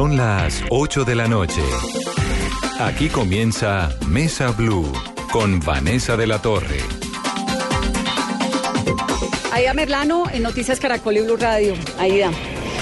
Son 0.00 0.16
las 0.16 0.64
8 0.70 1.04
de 1.04 1.14
la 1.14 1.28
noche. 1.28 1.60
Aquí 2.78 3.10
comienza 3.10 3.90
Mesa 4.08 4.50
Blue 4.50 4.90
con 5.30 5.60
Vanessa 5.60 6.16
de 6.16 6.26
la 6.26 6.40
Torre. 6.40 6.78
Aida 9.52 9.74
Merlano 9.74 10.24
en 10.32 10.42
Noticias 10.42 10.80
Caracol 10.80 11.18
y 11.18 11.20
Blue 11.20 11.36
Radio. 11.36 11.74
Aida, 11.98 12.30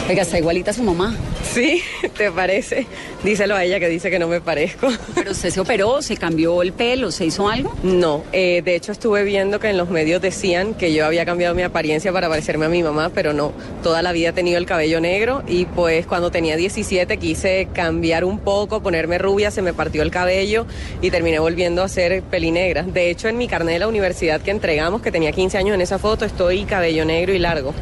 oiga, 0.09 0.23
está 0.23 0.39
igualita 0.39 0.73
su 0.73 0.85
mamá. 0.85 1.17
Sí, 1.59 1.83
¿te 2.17 2.31
parece? 2.31 2.87
Díselo 3.24 3.56
a 3.56 3.65
ella 3.65 3.81
que 3.81 3.88
dice 3.88 4.13
que 4.13 4.21
no 4.21 4.29
me 4.29 4.41
parezco. 4.41 4.87
Pero 5.17 5.33
usted 5.33 5.51
se 5.51 5.59
operó, 5.59 6.01
se 6.03 6.17
cambió 6.17 6.63
el 6.63 6.73
pelo, 6.73 7.11
se 7.11 7.27
hizo 7.27 7.49
algo. 7.49 7.74
No, 7.83 8.23
eh, 8.33 8.63
de 8.65 8.77
hecho 8.77 8.92
estuve 8.92 9.24
viendo 9.24 9.59
que 9.59 9.69
en 9.71 9.77
los 9.77 9.91
medios 9.91 10.23
decían 10.23 10.74
que 10.74 10.92
yo 10.92 11.05
había 11.05 11.27
cambiado 11.27 11.56
mi 11.56 11.63
apariencia 11.63 12.13
para 12.13 12.29
parecerme 12.29 12.67
a 12.67 12.69
mi 12.69 12.85
mamá, 12.85 13.10
pero 13.13 13.33
no. 13.33 13.53
Toda 13.83 14.03
la 14.03 14.13
vida 14.13 14.29
he 14.29 14.33
tenido 14.33 14.56
el 14.56 14.67
cabello 14.67 15.01
negro 15.01 15.42
y 15.49 15.65
pues 15.65 16.06
cuando 16.06 16.30
tenía 16.30 16.56
17 16.56 17.16
quise 17.16 17.66
cambiar 17.73 18.25
un 18.25 18.38
poco, 18.38 18.80
ponerme 18.80 19.18
rubia, 19.18 19.51
se 19.51 19.60
me 19.60 19.73
partió 19.73 20.02
el 20.02 20.12
cabello 20.12 20.65
y 21.02 21.10
terminé 21.10 21.40
volviendo 21.40 21.82
a 21.82 21.88
ser 21.88 22.23
pelinegra. 22.23 22.84
De 22.84 23.10
hecho, 23.10 23.27
en 23.27 23.37
mi 23.37 23.48
carnet 23.48 23.74
de 23.74 23.79
la 23.80 23.88
universidad 23.88 24.40
que 24.40 24.52
entregamos, 24.52 25.02
que 25.02 25.10
tenía 25.10 25.32
15 25.32 25.59
años 25.59 25.74
en 25.74 25.80
esa 25.80 25.98
foto, 25.98 26.24
estoy 26.24 26.66
cabello 26.66 27.04
negro 27.04 27.34
y 27.34 27.40
largo. 27.40 27.74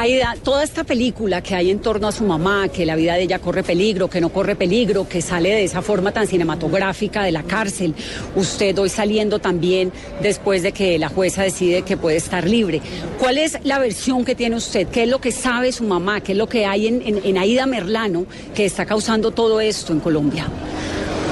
Aida, 0.00 0.36
toda 0.44 0.62
esta 0.62 0.84
película 0.84 1.42
que 1.42 1.56
hay 1.56 1.72
en 1.72 1.80
torno 1.80 2.06
a 2.06 2.12
su 2.12 2.22
mamá, 2.22 2.68
que 2.68 2.86
la 2.86 2.94
vida 2.94 3.07
de 3.14 3.22
ella 3.22 3.38
corre 3.38 3.62
peligro, 3.62 4.08
que 4.08 4.20
no 4.20 4.28
corre 4.30 4.56
peligro, 4.56 5.08
que 5.08 5.22
sale 5.22 5.50
de 5.50 5.64
esa 5.64 5.82
forma 5.82 6.12
tan 6.12 6.26
cinematográfica 6.26 7.22
de 7.22 7.32
la 7.32 7.42
cárcel, 7.42 7.94
usted 8.36 8.78
hoy 8.78 8.88
saliendo 8.88 9.38
también 9.38 9.92
después 10.22 10.62
de 10.62 10.72
que 10.72 10.98
la 10.98 11.08
jueza 11.08 11.42
decide 11.42 11.82
que 11.82 11.96
puede 11.96 12.16
estar 12.16 12.48
libre. 12.48 12.80
¿Cuál 13.18 13.38
es 13.38 13.58
la 13.64 13.78
versión 13.78 14.24
que 14.24 14.34
tiene 14.34 14.56
usted? 14.56 14.88
¿Qué 14.88 15.04
es 15.04 15.08
lo 15.08 15.20
que 15.20 15.32
sabe 15.32 15.72
su 15.72 15.84
mamá? 15.84 16.20
¿Qué 16.20 16.32
es 16.32 16.38
lo 16.38 16.48
que 16.48 16.66
hay 16.66 16.86
en, 16.86 17.02
en, 17.02 17.20
en 17.24 17.38
Aida 17.38 17.66
Merlano 17.66 18.26
que 18.54 18.64
está 18.64 18.86
causando 18.86 19.30
todo 19.30 19.60
esto 19.60 19.92
en 19.92 20.00
Colombia? 20.00 20.46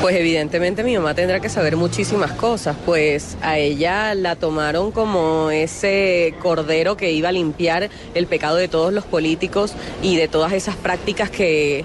Pues 0.03 0.15
evidentemente 0.17 0.85
mi 0.85 0.95
mamá 0.97 1.15
tendrá 1.15 1.41
que 1.41 1.49
saber 1.49 1.77
muchísimas 1.77 2.31
cosas, 2.33 2.77
pues 2.85 3.37
a 3.43 3.59
ella 3.59 4.15
la 4.15 4.37
tomaron 4.37 4.93
como 4.93 5.51
ese 5.51 6.35
cordero 6.41 6.97
que 6.97 7.11
iba 7.11 7.31
a 7.31 7.33
limpiar 7.33 7.91
el 8.15 8.27
pecado 8.27 8.57
de 8.57 8.69
todos 8.69 8.93
los 8.93 9.05
políticos 9.05 9.75
y 10.03 10.17
de 10.17 10.29
todas 10.29 10.53
esas 10.53 10.77
prácticas 10.77 11.31
que 11.31 11.85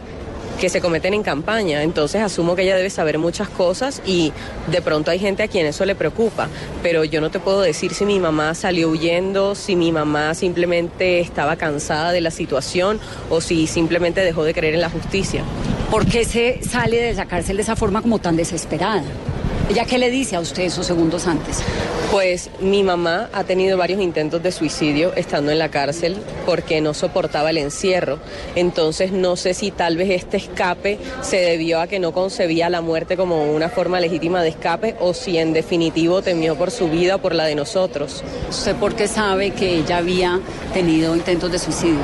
que 0.61 0.69
se 0.69 0.79
cometen 0.79 1.15
en 1.15 1.23
campaña. 1.23 1.81
Entonces 1.81 2.21
asumo 2.21 2.55
que 2.55 2.61
ella 2.61 2.75
debe 2.75 2.91
saber 2.91 3.17
muchas 3.17 3.49
cosas 3.49 3.99
y 4.05 4.31
de 4.67 4.81
pronto 4.83 5.09
hay 5.09 5.17
gente 5.17 5.41
a 5.41 5.47
quien 5.47 5.65
eso 5.65 5.83
le 5.85 5.95
preocupa. 5.95 6.49
Pero 6.83 7.03
yo 7.03 7.19
no 7.19 7.31
te 7.31 7.39
puedo 7.39 7.61
decir 7.61 7.95
si 7.95 8.05
mi 8.05 8.19
mamá 8.19 8.53
salió 8.53 8.89
huyendo, 8.89 9.55
si 9.55 9.75
mi 9.75 9.91
mamá 9.91 10.35
simplemente 10.35 11.19
estaba 11.19 11.55
cansada 11.55 12.11
de 12.11 12.21
la 12.21 12.29
situación 12.29 12.99
o 13.31 13.41
si 13.41 13.65
simplemente 13.65 14.21
dejó 14.21 14.43
de 14.43 14.53
creer 14.53 14.75
en 14.75 14.81
la 14.81 14.91
justicia. 14.91 15.43
¿Por 15.89 16.05
qué 16.05 16.25
se 16.25 16.61
sale 16.63 16.97
de 17.01 17.13
la 17.15 17.25
cárcel 17.25 17.57
de 17.57 17.63
esa 17.63 17.75
forma 17.75 18.03
como 18.03 18.19
tan 18.19 18.37
desesperada? 18.37 19.03
¿Ella 19.71 19.85
qué 19.85 19.97
le 19.97 20.11
dice 20.11 20.35
a 20.35 20.41
usted 20.41 20.63
esos 20.63 20.85
segundos 20.85 21.27
antes? 21.27 21.59
Pues 22.11 22.49
mi 22.59 22.83
mamá 22.83 23.29
ha 23.31 23.45
tenido 23.45 23.77
varios 23.77 24.01
intentos 24.01 24.43
de 24.43 24.51
suicidio 24.51 25.13
estando 25.15 25.49
en 25.49 25.59
la 25.59 25.71
cárcel 25.71 26.17
porque 26.45 26.81
no 26.81 26.93
soportaba 26.93 27.51
el 27.51 27.57
encierro. 27.57 28.19
Entonces 28.57 29.13
no 29.13 29.37
sé 29.37 29.53
si 29.53 29.71
tal 29.71 29.95
vez 29.95 30.09
este 30.09 30.35
escape 30.35 30.99
se 31.21 31.37
debió 31.37 31.79
a 31.79 31.87
que 31.87 31.99
no 31.99 32.11
concebía 32.11 32.69
la 32.69 32.81
muerte 32.81 33.15
como 33.15 33.49
una 33.49 33.69
forma 33.69 34.01
legítima 34.01 34.43
de 34.43 34.49
escape 34.49 34.97
o 34.99 35.13
si 35.13 35.37
en 35.37 35.53
definitivo 35.53 36.21
temió 36.21 36.57
por 36.57 36.69
su 36.69 36.89
vida 36.89 37.15
o 37.15 37.19
por 37.19 37.33
la 37.33 37.45
de 37.45 37.55
nosotros. 37.55 38.25
¿Usted 38.49 38.75
por 38.75 38.95
qué 38.95 39.07
sabe 39.07 39.51
que 39.51 39.77
ella 39.77 39.99
había 39.99 40.41
tenido 40.73 41.15
intentos 41.15 41.49
de 41.49 41.59
suicidio? 41.59 42.01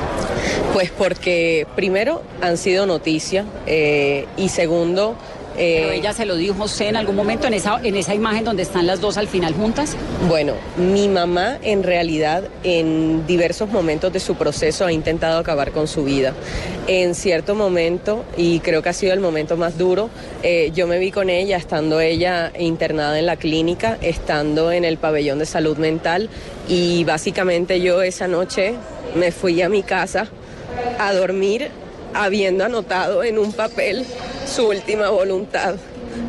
Pues 0.72 0.90
porque 0.90 1.66
primero 1.76 2.22
han 2.40 2.56
sido 2.56 2.86
noticia 2.86 3.44
eh, 3.66 4.24
y 4.38 4.48
segundo... 4.48 5.18
Pero 5.58 5.90
ella 5.90 6.12
se 6.12 6.24
lo 6.24 6.36
dijo 6.36 6.64
usted 6.64 6.86
en 6.86 6.96
algún 6.96 7.16
momento 7.16 7.46
en 7.48 7.54
esa, 7.54 7.80
en 7.82 7.96
esa 7.96 8.14
imagen 8.14 8.44
donde 8.44 8.62
están 8.62 8.86
las 8.86 9.00
dos 9.00 9.16
al 9.16 9.26
final 9.26 9.54
juntas. 9.54 9.96
Bueno, 10.28 10.54
mi 10.76 11.08
mamá 11.08 11.58
en 11.62 11.82
realidad 11.82 12.44
en 12.62 13.26
diversos 13.26 13.68
momentos 13.68 14.12
de 14.12 14.20
su 14.20 14.36
proceso 14.36 14.86
ha 14.86 14.92
intentado 14.92 15.38
acabar 15.38 15.72
con 15.72 15.88
su 15.88 16.04
vida. 16.04 16.32
En 16.86 17.14
cierto 17.14 17.54
momento, 17.54 18.24
y 18.36 18.60
creo 18.60 18.82
que 18.82 18.88
ha 18.88 18.92
sido 18.92 19.12
el 19.12 19.20
momento 19.20 19.56
más 19.56 19.76
duro, 19.76 20.10
eh, 20.42 20.70
yo 20.74 20.86
me 20.86 20.98
vi 20.98 21.10
con 21.10 21.28
ella 21.28 21.56
estando 21.56 22.00
ella 22.00 22.52
internada 22.58 23.18
en 23.18 23.26
la 23.26 23.36
clínica, 23.36 23.98
estando 24.00 24.70
en 24.70 24.84
el 24.84 24.96
pabellón 24.96 25.38
de 25.38 25.46
salud 25.46 25.76
mental 25.76 26.30
y 26.68 27.04
básicamente 27.04 27.80
yo 27.80 28.02
esa 28.02 28.28
noche 28.28 28.74
me 29.14 29.32
fui 29.32 29.60
a 29.62 29.68
mi 29.68 29.82
casa 29.82 30.28
a 30.98 31.12
dormir 31.12 31.70
habiendo 32.14 32.64
anotado 32.64 33.22
en 33.22 33.38
un 33.38 33.52
papel 33.52 34.06
su 34.48 34.68
última 34.68 35.10
voluntad, 35.10 35.76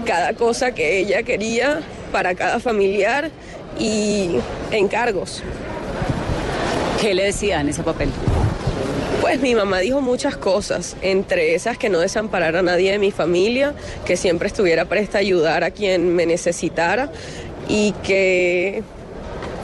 cada 0.06 0.34
cosa 0.34 0.74
que 0.74 1.00
ella 1.00 1.24
quería 1.24 1.82
para 2.12 2.36
cada 2.36 2.60
familiar 2.60 3.32
y 3.80 4.32
encargos. 4.72 5.42
¿Qué 7.02 7.14
le 7.14 7.24
decía 7.24 7.62
en 7.62 7.70
ese 7.70 7.82
papel? 7.82 8.10
Pues 9.22 9.40
mi 9.42 9.56
mamá 9.56 9.80
dijo 9.80 10.02
muchas 10.02 10.36
cosas, 10.36 10.96
entre 11.02 11.56
esas 11.56 11.78
que 11.78 11.90
no 11.90 12.00
desamparara 12.00 12.60
a 12.60 12.64
nadie 12.64 12.92
de 12.92 13.00
mi 13.00 13.12
familia, 13.12 13.74
que 14.06 14.18
siempre 14.18 14.48
estuviera 14.48 14.86
presta 14.86 15.20
a 15.20 15.22
ayudar 15.22 15.64
a 15.64 15.72
quien 15.72 16.16
me 16.16 16.26
necesitara 16.26 17.12
y 17.68 17.94
que 18.04 18.84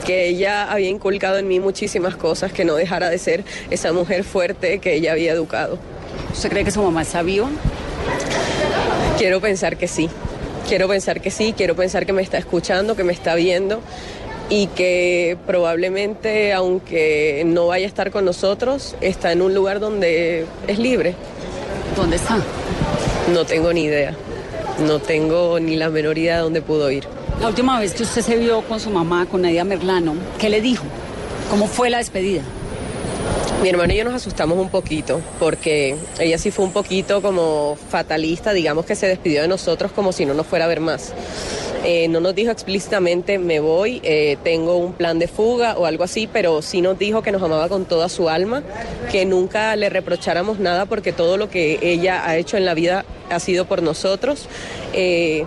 que 0.06 0.28
ella 0.28 0.70
había 0.70 0.88
inculcado 0.88 1.36
en 1.36 1.48
mí 1.48 1.58
muchísimas 1.58 2.14
cosas, 2.14 2.52
que 2.52 2.64
no 2.64 2.76
dejara 2.76 3.10
de 3.10 3.18
ser 3.18 3.44
esa 3.70 3.92
mujer 3.92 4.22
fuerte 4.22 4.78
que 4.78 4.94
ella 4.94 5.10
había 5.10 5.32
educado. 5.32 5.80
¿Usted 6.32 6.48
cree 6.48 6.64
que 6.64 6.70
su 6.70 6.80
mamá 6.80 7.02
está 7.02 7.22
viva? 7.22 7.48
Quiero 9.18 9.40
pensar 9.40 9.76
que 9.76 9.88
sí. 9.88 10.08
Quiero 10.68 10.88
pensar 10.88 11.20
que 11.20 11.30
sí, 11.30 11.54
quiero 11.56 11.76
pensar 11.76 12.06
que 12.06 12.12
me 12.12 12.22
está 12.22 12.38
escuchando, 12.38 12.96
que 12.96 13.04
me 13.04 13.12
está 13.12 13.34
viendo 13.36 13.80
y 14.48 14.66
que 14.68 15.36
probablemente, 15.46 16.52
aunque 16.52 17.42
no 17.46 17.68
vaya 17.68 17.86
a 17.86 17.88
estar 17.88 18.10
con 18.10 18.24
nosotros, 18.24 18.96
está 19.00 19.32
en 19.32 19.42
un 19.42 19.54
lugar 19.54 19.80
donde 19.80 20.46
es 20.66 20.78
libre. 20.78 21.14
¿Dónde 21.96 22.16
está? 22.16 22.38
No 23.32 23.44
tengo 23.44 23.72
ni 23.72 23.84
idea. 23.84 24.14
No 24.86 24.98
tengo 24.98 25.58
ni 25.58 25.76
la 25.76 25.88
menor 25.88 26.18
idea 26.18 26.36
de 26.36 26.42
dónde 26.42 26.62
pudo 26.62 26.90
ir. 26.90 27.04
La 27.40 27.48
última 27.48 27.78
vez 27.80 27.94
que 27.94 28.02
usted 28.02 28.22
se 28.22 28.36
vio 28.36 28.62
con 28.62 28.80
su 28.80 28.90
mamá, 28.90 29.26
con 29.26 29.42
Nadia 29.42 29.64
Merlano, 29.64 30.14
¿qué 30.38 30.48
le 30.48 30.60
dijo? 30.60 30.84
¿Cómo 31.50 31.66
fue 31.66 31.90
la 31.90 31.98
despedida? 31.98 32.42
Mi 33.62 33.70
hermano 33.70 33.92
y 33.94 33.96
yo 33.96 34.04
nos 34.04 34.14
asustamos 34.14 34.58
un 34.58 34.68
poquito 34.68 35.20
porque 35.38 35.96
ella 36.20 36.36
sí 36.36 36.50
fue 36.50 36.64
un 36.64 36.72
poquito 36.72 37.22
como 37.22 37.76
fatalista, 37.88 38.52
digamos 38.52 38.84
que 38.84 38.94
se 38.94 39.06
despidió 39.06 39.42
de 39.42 39.48
nosotros 39.48 39.92
como 39.92 40.12
si 40.12 40.26
no 40.26 40.34
nos 40.34 40.46
fuera 40.46 40.66
a 40.66 40.68
ver 40.68 40.80
más. 40.80 41.14
Eh, 41.84 42.08
no 42.08 42.20
nos 42.20 42.34
dijo 42.34 42.50
explícitamente 42.50 43.38
me 43.38 43.60
voy, 43.60 44.00
eh, 44.04 44.36
tengo 44.44 44.76
un 44.76 44.92
plan 44.92 45.18
de 45.18 45.26
fuga 45.26 45.76
o 45.78 45.86
algo 45.86 46.04
así, 46.04 46.28
pero 46.30 46.60
sí 46.60 46.82
nos 46.82 46.98
dijo 46.98 47.22
que 47.22 47.32
nos 47.32 47.42
amaba 47.42 47.68
con 47.68 47.86
toda 47.86 48.08
su 48.08 48.28
alma, 48.28 48.62
que 49.10 49.24
nunca 49.24 49.74
le 49.74 49.88
reprocháramos 49.88 50.58
nada 50.58 50.84
porque 50.86 51.12
todo 51.12 51.36
lo 51.36 51.48
que 51.48 51.78
ella 51.80 52.28
ha 52.28 52.36
hecho 52.36 52.56
en 52.56 52.66
la 52.66 52.74
vida 52.74 53.04
ha 53.30 53.40
sido 53.40 53.64
por 53.64 53.82
nosotros. 53.82 54.48
Eh, 54.92 55.46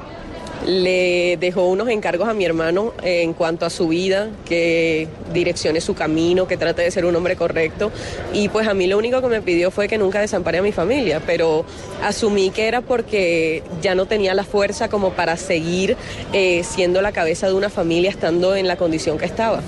le 0.66 1.38
dejó 1.38 1.66
unos 1.66 1.90
encargos 1.90 2.28
a 2.28 2.34
mi 2.34 2.46
hermano 2.46 2.94
en 3.02 3.34
cuanto 3.34 3.66
a 3.66 3.70
su 3.70 3.88
vida, 3.88 4.30
que 4.46 5.08
direccione 5.34 5.82
su 5.82 5.94
camino, 5.94 6.48
que 6.48 6.58
trate 6.58 6.82
de 6.82 6.92
ser 6.92 7.06
un 7.06 7.16
hombre 7.16 7.36
correcto. 7.36 7.92
Y 8.34 8.50
pues 8.50 8.68
a 8.68 8.74
mí 8.74 8.88
lo 8.88 8.98
único 8.98 9.22
que 9.22 9.28
me 9.28 9.42
pidió 9.42 9.72
fue 9.72 9.88
que 9.88 9.98
nunca 9.98 10.20
desampare 10.20 10.60
a 10.60 10.62
mi 10.62 10.72
familia, 10.72 11.22
pero 11.26 11.66
asumí 12.04 12.50
que 12.50 12.68
era 12.68 12.82
porque 12.82 13.64
ya 13.82 13.96
no 13.96 14.06
tenía 14.06 14.34
la 14.34 14.44
fuerza 14.44 14.90
como 14.90 15.12
para 15.12 15.38
seguir 15.38 15.96
eh, 16.34 16.64
siendo 16.64 17.02
la 17.02 17.12
cabeza 17.12 17.48
de 17.48 17.54
una 17.54 17.70
familia 17.70 18.10
estando 18.10 18.56
en 18.56 18.68
la 18.68 18.76
condición 18.76 19.18
que 19.18 19.26
estaba. 19.26 19.62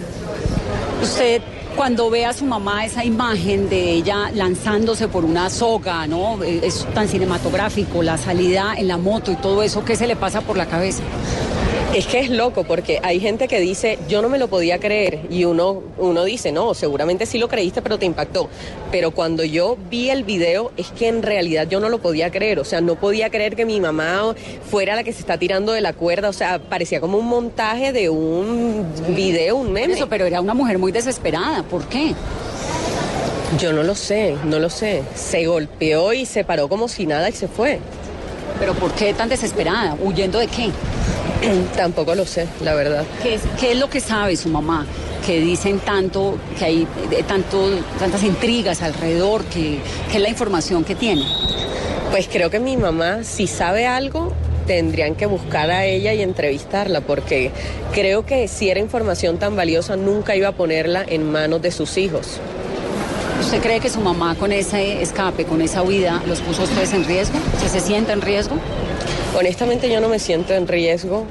Cuando 1.75 2.09
ve 2.09 2.25
a 2.25 2.33
su 2.33 2.45
mamá 2.45 2.85
esa 2.85 3.03
imagen 3.03 3.69
de 3.69 3.91
ella 3.91 4.31
lanzándose 4.33 5.07
por 5.07 5.25
una 5.25 5.49
soga, 5.49 6.07
¿no? 6.07 6.41
Es 6.43 6.85
tan 6.93 7.07
cinematográfico, 7.07 8.03
la 8.03 8.17
salida 8.17 8.75
en 8.77 8.87
la 8.87 8.97
moto 8.97 9.31
y 9.31 9.35
todo 9.35 9.63
eso, 9.63 9.83
¿qué 9.83 9.95
se 9.95 10.07
le 10.07 10.15
pasa 10.15 10.41
por 10.41 10.57
la 10.57 10.65
cabeza? 10.65 11.03
Es 11.93 12.07
que 12.07 12.21
es 12.21 12.29
loco 12.29 12.63
porque 12.63 13.01
hay 13.03 13.19
gente 13.19 13.49
que 13.49 13.59
dice, 13.59 13.99
yo 14.07 14.21
no 14.21 14.29
me 14.29 14.37
lo 14.37 14.47
podía 14.47 14.79
creer 14.79 15.19
y 15.29 15.43
uno, 15.43 15.83
uno 15.97 16.23
dice, 16.23 16.53
no, 16.53 16.73
seguramente 16.73 17.25
sí 17.25 17.37
lo 17.37 17.49
creíste, 17.49 17.81
pero 17.81 17.99
te 17.99 18.05
impactó. 18.05 18.47
Pero 18.91 19.11
cuando 19.11 19.43
yo 19.43 19.77
vi 19.89 20.09
el 20.09 20.23
video 20.23 20.71
es 20.77 20.89
que 20.91 21.09
en 21.09 21.21
realidad 21.21 21.67
yo 21.67 21.81
no 21.81 21.89
lo 21.89 21.99
podía 21.99 22.31
creer, 22.31 22.59
o 22.59 22.63
sea, 22.63 22.79
no 22.79 22.95
podía 22.95 23.29
creer 23.29 23.57
que 23.57 23.65
mi 23.65 23.81
mamá 23.81 24.33
fuera 24.69 24.95
la 24.95 25.03
que 25.03 25.11
se 25.11 25.19
está 25.19 25.37
tirando 25.37 25.73
de 25.73 25.81
la 25.81 25.91
cuerda, 25.91 26.29
o 26.29 26.33
sea, 26.33 26.59
parecía 26.59 27.01
como 27.01 27.17
un 27.17 27.27
montaje 27.27 27.91
de 27.91 28.09
un 28.09 28.85
video, 29.09 29.57
un 29.57 29.73
meme. 29.73 29.93
Eso, 29.93 30.07
pero 30.07 30.25
era 30.25 30.39
una 30.39 30.53
mujer 30.53 30.77
muy 30.77 30.93
desesperada, 30.93 31.61
¿por 31.63 31.85
qué? 31.89 32.15
Yo 33.59 33.73
no 33.73 33.83
lo 33.83 33.95
sé, 33.95 34.37
no 34.45 34.59
lo 34.59 34.69
sé. 34.69 35.03
Se 35.13 35.45
golpeó 35.45 36.13
y 36.13 36.25
se 36.25 36.45
paró 36.45 36.69
como 36.69 36.87
si 36.87 37.05
nada 37.05 37.27
y 37.27 37.33
se 37.33 37.49
fue. 37.49 37.79
¿Pero 38.61 38.75
por 38.75 38.93
qué 38.93 39.11
tan 39.15 39.27
desesperada? 39.27 39.97
¿Huyendo 39.99 40.37
de 40.37 40.45
qué? 40.45 40.69
Tampoco 41.75 42.13
lo 42.13 42.27
sé, 42.27 42.47
la 42.63 42.75
verdad. 42.75 43.03
¿Qué 43.23 43.33
es, 43.33 43.41
qué 43.59 43.71
es 43.71 43.79
lo 43.79 43.89
que 43.89 43.99
sabe 43.99 44.35
su 44.37 44.49
mamá? 44.49 44.85
Que 45.25 45.39
dicen 45.39 45.79
tanto, 45.79 46.37
que 46.59 46.65
hay 46.65 46.87
eh, 47.09 47.23
tanto, 47.27 47.79
tantas 47.97 48.21
intrigas 48.21 48.83
alrededor, 48.83 49.45
que, 49.45 49.79
que 50.11 50.17
es 50.17 50.21
la 50.21 50.29
información 50.29 50.83
que 50.83 50.93
tiene. 50.93 51.23
Pues 52.11 52.27
creo 52.31 52.51
que 52.51 52.59
mi 52.59 52.77
mamá, 52.77 53.23
si 53.23 53.47
sabe 53.47 53.87
algo, 53.87 54.31
tendrían 54.67 55.15
que 55.15 55.25
buscar 55.25 55.71
a 55.71 55.85
ella 55.85 56.13
y 56.13 56.21
entrevistarla, 56.21 57.01
porque 57.01 57.49
creo 57.93 58.27
que 58.27 58.47
si 58.47 58.69
era 58.69 58.79
información 58.79 59.39
tan 59.39 59.55
valiosa, 59.55 59.95
nunca 59.95 60.35
iba 60.35 60.49
a 60.49 60.51
ponerla 60.51 61.03
en 61.07 61.31
manos 61.31 61.63
de 61.63 61.71
sus 61.71 61.97
hijos. 61.97 62.39
¿Usted 63.41 63.59
cree 63.59 63.79
que 63.79 63.89
su 63.89 63.99
mamá 64.01 64.35
con 64.35 64.51
ese 64.51 65.01
escape, 65.01 65.45
con 65.45 65.61
esa 65.61 65.81
huida, 65.81 66.21
los 66.27 66.41
puso 66.41 66.61
a 66.61 66.65
ustedes 66.65 66.93
en 66.93 67.03
riesgo? 67.05 67.39
¿Se, 67.59 67.79
se 67.79 67.95
en 67.97 68.21
riesgo? 68.21 68.55
Honestamente 69.35 69.91
yo 69.91 69.99
no 69.99 70.09
me 70.09 70.19
siento 70.19 70.53
en 70.53 70.67
riesgo 70.67 71.25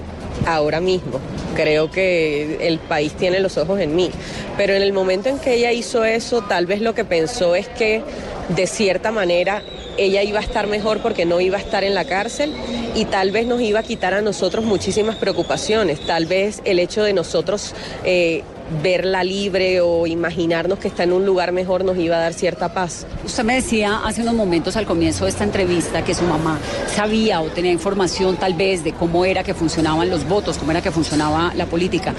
ahora 0.44 0.80
mismo. 0.80 1.20
Creo 1.54 1.88
que 1.88 2.66
el 2.66 2.80
país 2.80 3.12
tiene 3.12 3.38
los 3.38 3.56
ojos 3.58 3.78
en 3.78 3.94
mí. 3.94 4.10
Pero 4.56 4.74
en 4.74 4.82
el 4.82 4.92
momento 4.92 5.28
en 5.28 5.38
que 5.38 5.54
ella 5.54 5.70
hizo 5.70 6.04
eso, 6.04 6.42
tal 6.42 6.66
vez 6.66 6.80
lo 6.80 6.94
que 6.96 7.04
pensó 7.04 7.54
es 7.54 7.68
que 7.68 8.02
de 8.48 8.66
cierta 8.66 9.12
manera 9.12 9.62
ella 9.96 10.24
iba 10.24 10.40
a 10.40 10.42
estar 10.42 10.66
mejor 10.66 11.00
porque 11.00 11.24
no 11.26 11.40
iba 11.40 11.58
a 11.58 11.60
estar 11.60 11.84
en 11.84 11.94
la 11.94 12.06
cárcel 12.06 12.52
y 12.96 13.04
tal 13.04 13.30
vez 13.30 13.46
nos 13.46 13.60
iba 13.60 13.80
a 13.80 13.82
quitar 13.84 14.14
a 14.14 14.20
nosotros 14.20 14.64
muchísimas 14.64 15.14
preocupaciones. 15.14 16.00
Tal 16.00 16.26
vez 16.26 16.60
el 16.64 16.80
hecho 16.80 17.04
de 17.04 17.12
nosotros 17.12 17.72
eh, 18.04 18.42
verla 18.82 19.24
libre 19.24 19.80
o 19.80 20.06
imaginarnos 20.06 20.78
que 20.78 20.88
está 20.88 21.04
en 21.04 21.12
un 21.12 21.26
lugar 21.26 21.52
mejor 21.52 21.84
nos 21.84 21.96
iba 21.98 22.16
a 22.16 22.20
dar 22.20 22.32
cierta 22.32 22.72
paz. 22.72 23.06
Usted 23.24 23.44
me 23.44 23.54
decía 23.54 24.00
hace 24.04 24.22
unos 24.22 24.34
momentos 24.34 24.76
al 24.76 24.86
comienzo 24.86 25.24
de 25.24 25.30
esta 25.30 25.44
entrevista 25.44 26.04
que 26.04 26.14
su 26.14 26.24
mamá 26.24 26.58
sabía 26.94 27.40
o 27.40 27.46
tenía 27.46 27.72
información 27.72 28.36
tal 28.36 28.54
vez 28.54 28.84
de 28.84 28.92
cómo 28.92 29.24
era 29.24 29.42
que 29.42 29.54
funcionaban 29.54 30.10
los 30.10 30.28
votos, 30.28 30.58
cómo 30.58 30.70
era 30.70 30.82
que 30.82 30.90
funcionaba 30.90 31.52
la 31.54 31.66
política. 31.66 32.14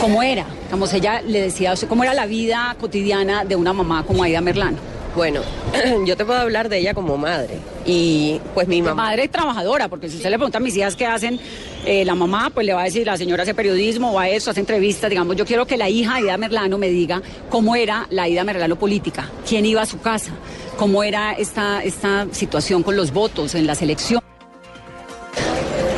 ¿Cómo 0.00 0.22
era? 0.22 0.46
Como 0.70 0.86
ella 0.86 1.20
le 1.22 1.42
decía, 1.42 1.74
cómo 1.88 2.02
era 2.04 2.14
la 2.14 2.26
vida 2.26 2.76
cotidiana 2.80 3.44
de 3.44 3.56
una 3.56 3.72
mamá 3.72 4.04
como 4.06 4.22
Aida 4.22 4.40
Merlano. 4.40 4.99
Bueno, 5.14 5.40
yo 6.06 6.16
te 6.16 6.24
puedo 6.24 6.38
hablar 6.38 6.68
de 6.68 6.78
ella 6.78 6.94
como 6.94 7.16
madre. 7.16 7.58
Y 7.84 8.40
pues 8.54 8.68
mi 8.68 8.80
mamá. 8.82 9.04
Madre 9.04 9.28
trabajadora, 9.28 9.88
porque 9.88 10.08
si 10.08 10.16
usted 10.16 10.30
le 10.30 10.36
pregunta 10.36 10.58
a 10.58 10.60
mis 10.60 10.76
hijas 10.76 10.94
qué 10.94 11.06
hacen, 11.06 11.40
eh, 11.84 12.04
la 12.04 12.14
mamá 12.14 12.50
pues 12.50 12.66
le 12.66 12.74
va 12.74 12.82
a 12.82 12.84
decir, 12.84 13.06
la 13.06 13.16
señora 13.16 13.42
hace 13.42 13.54
periodismo, 13.54 14.12
va 14.12 14.22
a 14.22 14.28
eso, 14.28 14.50
hace 14.50 14.60
entrevistas. 14.60 15.10
Digamos, 15.10 15.36
yo 15.36 15.44
quiero 15.44 15.66
que 15.66 15.76
la 15.76 15.88
hija 15.88 16.16
de 16.16 16.22
Ida 16.22 16.36
Merlano 16.36 16.78
me 16.78 16.88
diga 16.88 17.22
cómo 17.48 17.74
era 17.74 18.06
la 18.10 18.28
Ida 18.28 18.44
Merlano 18.44 18.76
política, 18.76 19.28
quién 19.48 19.66
iba 19.66 19.82
a 19.82 19.86
su 19.86 20.00
casa, 20.00 20.32
cómo 20.76 21.02
era 21.02 21.32
esta, 21.32 21.82
esta 21.82 22.26
situación 22.30 22.82
con 22.82 22.96
los 22.96 23.12
votos 23.12 23.54
en 23.54 23.66
las 23.66 23.82
elecciones. 23.82 24.29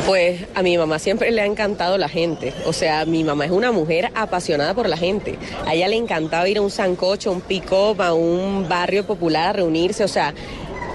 Pues 0.05 0.41
a 0.53 0.61
mi 0.63 0.77
mamá 0.77 0.99
siempre 0.99 1.31
le 1.31 1.41
ha 1.41 1.45
encantado 1.45 1.97
la 1.97 2.09
gente. 2.09 2.53
O 2.65 2.73
sea, 2.73 3.05
mi 3.05 3.23
mamá 3.23 3.45
es 3.45 3.51
una 3.51 3.71
mujer 3.71 4.11
apasionada 4.15 4.73
por 4.73 4.89
la 4.89 4.97
gente. 4.97 5.37
A 5.65 5.73
ella 5.73 5.87
le 5.87 5.95
encantaba 5.95 6.47
ir 6.49 6.57
a 6.57 6.61
un 6.61 6.71
sancocho, 6.71 7.29
a 7.29 7.33
un 7.33 7.41
pick-up, 7.41 8.01
a 8.01 8.13
un 8.13 8.67
barrio 8.67 9.05
popular 9.05 9.47
a 9.47 9.53
reunirse. 9.53 10.03
O 10.03 10.09
sea, 10.09 10.33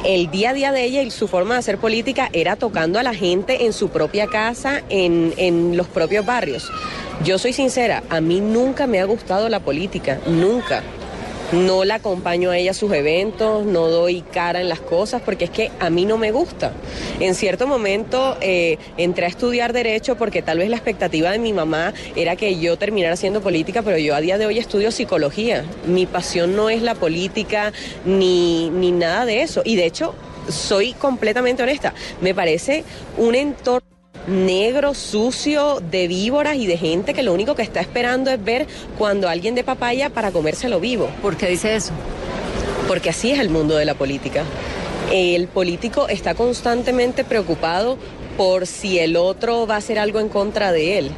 el 0.04 0.30
día 0.30 0.50
a 0.50 0.52
día 0.52 0.72
de 0.72 0.84
ella 0.84 1.02
y 1.02 1.10
su 1.10 1.26
forma 1.26 1.54
de 1.54 1.60
hacer 1.60 1.78
política 1.78 2.28
era 2.34 2.56
tocando 2.56 2.98
a 2.98 3.02
la 3.02 3.14
gente 3.14 3.64
en 3.64 3.72
su 3.72 3.88
propia 3.88 4.26
casa, 4.26 4.82
en, 4.90 5.32
en 5.38 5.76
los 5.76 5.88
propios 5.88 6.26
barrios. 6.26 6.70
Yo 7.24 7.38
soy 7.38 7.54
sincera, 7.54 8.02
a 8.10 8.20
mí 8.20 8.40
nunca 8.40 8.86
me 8.86 9.00
ha 9.00 9.04
gustado 9.06 9.48
la 9.48 9.60
política, 9.60 10.20
nunca 10.26 10.82
no 11.52 11.84
la 11.84 11.96
acompaño 11.96 12.50
a 12.50 12.58
ella 12.58 12.72
a 12.72 12.74
sus 12.74 12.92
eventos, 12.92 13.64
no 13.64 13.88
doy 13.88 14.22
cara 14.22 14.60
en 14.60 14.68
las 14.68 14.80
cosas, 14.80 15.22
porque 15.22 15.46
es 15.46 15.50
que 15.50 15.70
a 15.80 15.90
mí 15.90 16.04
no 16.04 16.18
me 16.18 16.30
gusta. 16.30 16.72
En 17.20 17.34
cierto 17.34 17.66
momento 17.66 18.36
eh, 18.40 18.78
entré 18.96 19.26
a 19.26 19.28
estudiar 19.28 19.72
derecho 19.72 20.16
porque 20.16 20.42
tal 20.42 20.58
vez 20.58 20.68
la 20.68 20.76
expectativa 20.76 21.30
de 21.30 21.38
mi 21.38 21.52
mamá 21.52 21.94
era 22.16 22.36
que 22.36 22.58
yo 22.58 22.76
terminara 22.76 23.14
haciendo 23.14 23.40
política, 23.40 23.82
pero 23.82 23.98
yo 23.98 24.14
a 24.14 24.20
día 24.20 24.38
de 24.38 24.46
hoy 24.46 24.58
estudio 24.58 24.90
psicología. 24.90 25.64
Mi 25.86 26.06
pasión 26.06 26.54
no 26.56 26.70
es 26.70 26.82
la 26.82 26.94
política 26.94 27.72
ni, 28.04 28.70
ni 28.70 28.92
nada 28.92 29.24
de 29.24 29.42
eso. 29.42 29.62
Y 29.64 29.76
de 29.76 29.86
hecho, 29.86 30.14
soy 30.48 30.92
completamente 30.94 31.62
honesta, 31.62 31.94
me 32.20 32.34
parece 32.34 32.84
un 33.16 33.34
entorno 33.34 33.97
negro, 34.28 34.94
sucio, 34.94 35.80
de 35.90 36.06
víboras 36.06 36.56
y 36.56 36.66
de 36.66 36.76
gente 36.76 37.14
que 37.14 37.22
lo 37.22 37.32
único 37.32 37.54
que 37.54 37.62
está 37.62 37.80
esperando 37.80 38.30
es 38.30 38.42
ver 38.42 38.66
cuando 38.96 39.28
alguien 39.28 39.54
de 39.54 39.64
papaya 39.64 40.10
para 40.10 40.30
comérselo 40.30 40.80
vivo. 40.80 41.08
¿Por 41.22 41.36
qué 41.36 41.48
dice 41.48 41.74
eso? 41.74 41.92
Porque 42.86 43.10
así 43.10 43.30
es 43.30 43.40
el 43.40 43.48
mundo 43.48 43.76
de 43.76 43.84
la 43.84 43.94
política. 43.94 44.44
El 45.10 45.48
político 45.48 46.08
está 46.08 46.34
constantemente 46.34 47.24
preocupado 47.24 47.96
por 48.36 48.66
si 48.66 48.98
el 48.98 49.16
otro 49.16 49.66
va 49.66 49.76
a 49.76 49.78
hacer 49.78 49.98
algo 49.98 50.20
en 50.20 50.28
contra 50.28 50.70
de 50.70 50.98
él. 50.98 51.10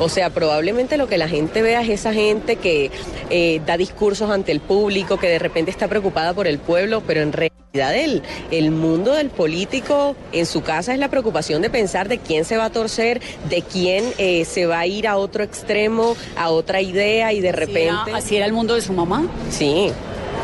O 0.00 0.08
sea, 0.08 0.30
probablemente 0.30 0.96
lo 0.96 1.08
que 1.08 1.18
la 1.18 1.28
gente 1.28 1.62
vea 1.62 1.82
es 1.82 1.88
esa 1.88 2.12
gente 2.12 2.56
que 2.56 2.90
eh, 3.30 3.60
da 3.66 3.76
discursos 3.76 4.30
ante 4.30 4.52
el 4.52 4.60
público, 4.60 5.18
que 5.18 5.28
de 5.28 5.38
repente 5.38 5.70
está 5.70 5.88
preocupada 5.88 6.34
por 6.34 6.46
el 6.46 6.58
pueblo, 6.58 7.02
pero 7.06 7.20
en 7.20 7.32
realidad 7.32 7.94
el, 7.94 8.22
el 8.50 8.70
mundo 8.70 9.14
del 9.14 9.30
político 9.30 10.16
en 10.32 10.46
su 10.46 10.62
casa 10.62 10.92
es 10.92 10.98
la 10.98 11.08
preocupación 11.08 11.62
de 11.62 11.70
pensar 11.70 12.08
de 12.08 12.18
quién 12.18 12.44
se 12.44 12.56
va 12.56 12.66
a 12.66 12.70
torcer, 12.70 13.20
de 13.48 13.62
quién 13.62 14.04
eh, 14.18 14.44
se 14.44 14.66
va 14.66 14.80
a 14.80 14.86
ir 14.86 15.06
a 15.06 15.16
otro 15.16 15.42
extremo, 15.42 16.16
a 16.36 16.50
otra 16.50 16.80
idea 16.80 17.32
y 17.32 17.40
de 17.40 17.52
repente... 17.52 17.90
¿Así 17.90 18.10
era, 18.10 18.18
¿Así 18.18 18.36
era 18.36 18.46
el 18.46 18.52
mundo 18.52 18.74
de 18.74 18.82
su 18.82 18.92
mamá? 18.92 19.26
Sí. 19.50 19.90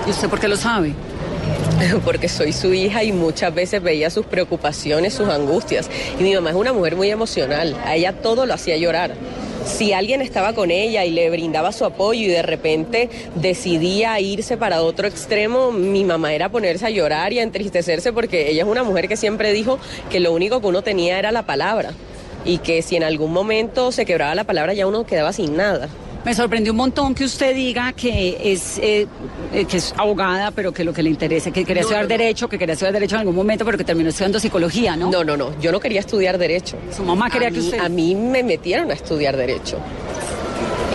¿Y 0.07 0.11
usted 0.11 0.29
por 0.29 0.41
qué 0.41 0.49
lo 0.49 0.57
sabe? 0.57 0.93
porque 2.05 2.29
soy 2.29 2.53
su 2.53 2.73
hija 2.73 3.05
y 3.05 3.13
muchas 3.13 3.55
veces 3.55 3.83
veía 3.83 4.11
sus 4.11 4.27
preocupaciones, 4.27 5.15
sus 5.15 5.29
angustias. 5.29 5.91
Y 6.19 6.23
mi 6.23 6.35
mamá 6.35 6.51
es 6.51 6.57
una 6.57 6.73
mujer 6.73 6.97
muy 6.97 7.11
emocional, 7.11 7.77
a 7.85 7.97
ella 7.97 8.13
todo 8.13 8.47
lo 8.47 8.55
hacía 8.55 8.77
llorar. 8.77 9.15
Si 9.65 9.95
alguien 9.95 10.21
estaba 10.21 10.53
con 10.53 10.71
ella 10.71 11.07
y 11.07 11.11
le 11.11 11.31
brindaba 11.31 11.73
su 11.73 11.87
apoyo 11.87 12.21
y 12.21 12.27
de 12.27 12.43
repente 12.43 13.09
decidía 13.35 14.21
irse 14.21 14.59
para 14.59 14.83
otro 14.83 15.09
extremo, 15.09 15.73
mi 15.73 16.05
mamá 16.05 16.35
era 16.35 16.51
ponerse 16.51 16.87
a 16.87 16.91
llorar 16.91 17.33
y 17.33 17.39
a 17.39 17.43
entristecerse 17.43 18.13
porque 18.13 18.51
ella 18.51 18.65
es 18.65 18.69
una 18.69 18.83
mujer 18.83 19.09
que 19.09 19.17
siempre 19.17 19.55
dijo 19.55 19.79
que 20.11 20.21
lo 20.21 20.33
único 20.33 20.61
que 20.61 20.67
uno 20.67 20.83
tenía 20.83 21.19
era 21.19 21.33
la 21.33 21.47
palabra 21.47 21.93
y 22.45 22.59
que 22.59 22.83
si 22.83 22.97
en 22.97 23.05
algún 23.05 23.33
momento 23.33 23.91
se 23.91 24.05
quebraba 24.05 24.35
la 24.35 24.45
palabra 24.45 24.75
ya 24.75 24.87
uno 24.87 25.07
quedaba 25.07 25.33
sin 25.33 25.57
nada. 25.57 25.89
Me 26.25 26.35
sorprendió 26.35 26.73
un 26.73 26.79
montón 26.79 27.15
que 27.15 27.25
usted 27.25 27.55
diga 27.55 27.93
que 27.93 28.39
es, 28.43 28.79
eh, 28.79 29.07
eh, 29.53 29.65
que 29.67 29.77
es 29.77 29.95
abogada, 29.99 30.51
pero 30.53 30.73
que 30.73 30.83
lo 30.83 30.93
que 30.93 31.03
le 31.03 31.11
interesa, 31.11 31.51
que 31.51 31.65
quería 31.65 31.83
No, 31.83 31.89
estudiar 31.89 32.05
no. 32.05 32.09
Derecho, 32.09 32.49
que 32.49 32.59
quería 32.59 32.73
estudiar 32.73 32.95
Derecho 32.95 33.17
en 33.17 33.21
algún 33.21 33.35
momento, 33.37 33.65
pero 33.65 33.77
que 33.77 33.85
terminó 33.85 34.09
estudiando 34.09 34.41
Psicología, 34.41 34.97
¿no? 34.97 35.11
No, 35.11 35.23
no, 35.23 35.37
no, 35.37 35.59
yo 35.61 35.71
no 35.71 35.81
quería 35.81 36.01
estudiar 36.01 36.39
derecho. 36.39 36.79
Su 36.97 37.03
mamá 37.05 37.29
quería 37.29 37.49
a 37.49 37.51
que 37.51 37.59
mí, 37.59 37.65
usted... 37.67 37.79
A 37.79 37.89
mí 37.91 38.15
me 38.15 38.43
metieron 38.43 38.91
a 38.91 38.95
estudiar 38.95 39.37
derecho. 39.37 39.79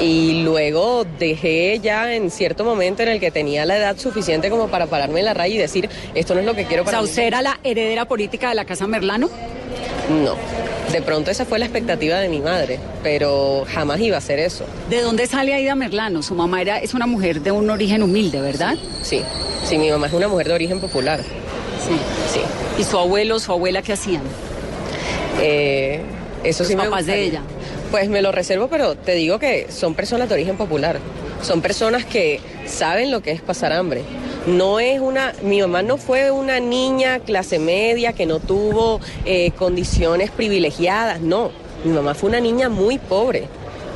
Y 0.02 0.42
luego 0.44 1.06
dejé 1.20 1.80
ya 1.84 2.12
en 2.14 2.32
cierto 2.32 2.64
momento 2.64 3.04
en 3.04 3.10
el 3.10 3.20
que 3.20 3.30
tenía 3.32 3.66
la 3.66 3.78
edad 3.78 3.98
suficiente 3.98 4.50
como 4.50 4.68
para 4.70 4.88
pararme 4.88 5.20
en 5.20 5.26
la 5.26 5.34
raya 5.36 5.54
y 5.54 5.58
decir, 5.58 5.90
esto 6.16 6.34
no 6.34 6.40
es 6.40 6.46
lo 6.46 6.56
que 6.56 6.66
quiero 6.66 6.84
O 6.84 6.86
para 6.86 6.98
sea, 7.00 7.04
mí. 7.04 7.10
¿usted 7.10 7.24
era 7.24 7.42
la 7.42 7.60
heredera 7.64 8.06
política 8.06 8.50
de 8.50 8.56
la 8.56 8.66
Casa 8.66 8.88
Merlano? 8.88 9.30
No. 10.24 10.36
De 10.92 11.02
pronto 11.04 11.30
esa 11.30 11.46
fue 11.46 11.60
la 11.60 11.66
expectativa 11.66 12.20
de 12.20 12.30
mi 12.30 12.42
madre, 12.42 12.80
pero 13.04 13.66
jamás 13.72 14.00
iba 14.00 14.18
a 14.18 14.22
ser 14.22 14.40
eso. 14.40 14.66
¿De 14.90 15.02
dónde 15.02 15.28
sale 15.28 15.54
Aida 15.54 15.76
Merlano? 15.76 16.24
Su 16.24 16.34
mamá 16.34 16.62
era, 16.62 16.80
es 16.80 16.94
una 16.96 17.06
mujer 17.06 17.42
de 17.42 17.52
un 17.52 17.70
origen 17.70 18.02
humilde, 18.02 18.42
¿verdad? 18.42 18.76
Sí, 19.04 19.22
sí, 19.64 19.78
mi 19.78 19.92
mamá 19.92 20.08
es 20.08 20.14
una 20.14 20.28
mujer 20.28 20.48
de 20.48 20.54
origen 20.56 20.80
popular. 20.80 21.20
Sí. 21.20 21.96
Sí. 22.34 22.42
¿Y 22.82 22.84
su 22.84 22.98
abuelo, 22.98 23.40
su 23.40 23.52
abuela 23.52 23.84
qué 23.84 23.94
hacían? 23.94 24.24
Eh, 25.42 26.02
eso 26.44 26.64
sí 26.64 26.74
Los 26.74 26.84
me 26.84 26.90
papás 26.90 27.06
de 27.06 27.22
ella. 27.22 27.42
Pues 27.92 28.10
me 28.10 28.22
lo 28.22 28.32
reservo, 28.32 28.68
pero 28.68 28.96
te 28.96 29.14
digo 29.14 29.38
que 29.38 29.68
son 29.72 29.94
personas 29.94 30.28
de 30.28 30.36
origen 30.36 30.58
popular. 30.58 31.00
Son 31.42 31.62
personas 31.62 32.04
que 32.06 32.40
saben 32.66 33.12
lo 33.12 33.22
que 33.22 33.32
es 33.32 33.42
pasar 33.42 33.74
hambre. 33.74 34.02
No 34.50 34.80
es 34.80 35.00
una, 35.00 35.34
mi 35.44 35.62
mamá 35.62 35.84
no 35.84 35.98
fue 35.98 36.32
una 36.32 36.60
niña 36.60 37.20
clase 37.20 37.60
media 37.60 38.14
que 38.14 38.26
no 38.26 38.40
tuvo 38.40 39.00
eh, 39.24 39.52
condiciones 39.52 40.32
privilegiadas, 40.32 41.22
no. 41.22 41.52
Mi 41.84 41.92
mamá 41.92 42.16
fue 42.16 42.30
una 42.30 42.40
niña 42.40 42.68
muy 42.68 42.98
pobre. 42.98 43.48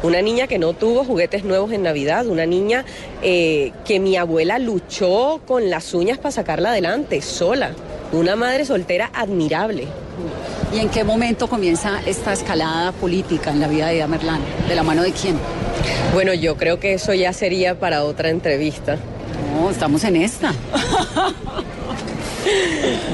Una 0.03 0.21
niña 0.21 0.45
que 0.45 0.59
no 0.59 0.73
tuvo 0.73 1.05
juguetes 1.05 1.43
nuevos 1.43 1.71
en 1.71 1.81
Navidad, 1.81 2.27
una 2.27 2.45
niña 2.45 2.85
eh, 3.23 3.71
que 3.83 3.99
mi 3.99 4.15
abuela 4.15 4.59
luchó 4.59 5.41
con 5.47 5.71
las 5.71 5.91
uñas 5.95 6.19
para 6.19 6.31
sacarla 6.31 6.69
adelante, 6.69 7.21
sola. 7.23 7.71
Una 8.11 8.35
madre 8.35 8.65
soltera 8.65 9.09
admirable. 9.11 9.87
¿Y 10.71 10.79
en 10.79 10.89
qué 10.89 11.03
momento 11.03 11.47
comienza 11.47 11.99
esta 12.05 12.33
escalada 12.33 12.91
política 12.91 13.49
en 13.49 13.59
la 13.59 13.67
vida 13.67 13.87
de 13.87 13.93
Aida 13.93 14.07
Merlano? 14.07 14.43
¿De 14.67 14.75
la 14.75 14.83
mano 14.83 15.01
de 15.01 15.13
quién? 15.13 15.35
Bueno, 16.13 16.33
yo 16.35 16.57
creo 16.57 16.79
que 16.79 16.93
eso 16.93 17.13
ya 17.15 17.33
sería 17.33 17.79
para 17.79 18.03
otra 18.03 18.29
entrevista. 18.29 18.99
No, 19.53 19.69
estamos 19.69 20.03
en 20.03 20.15
esta. 20.15 20.53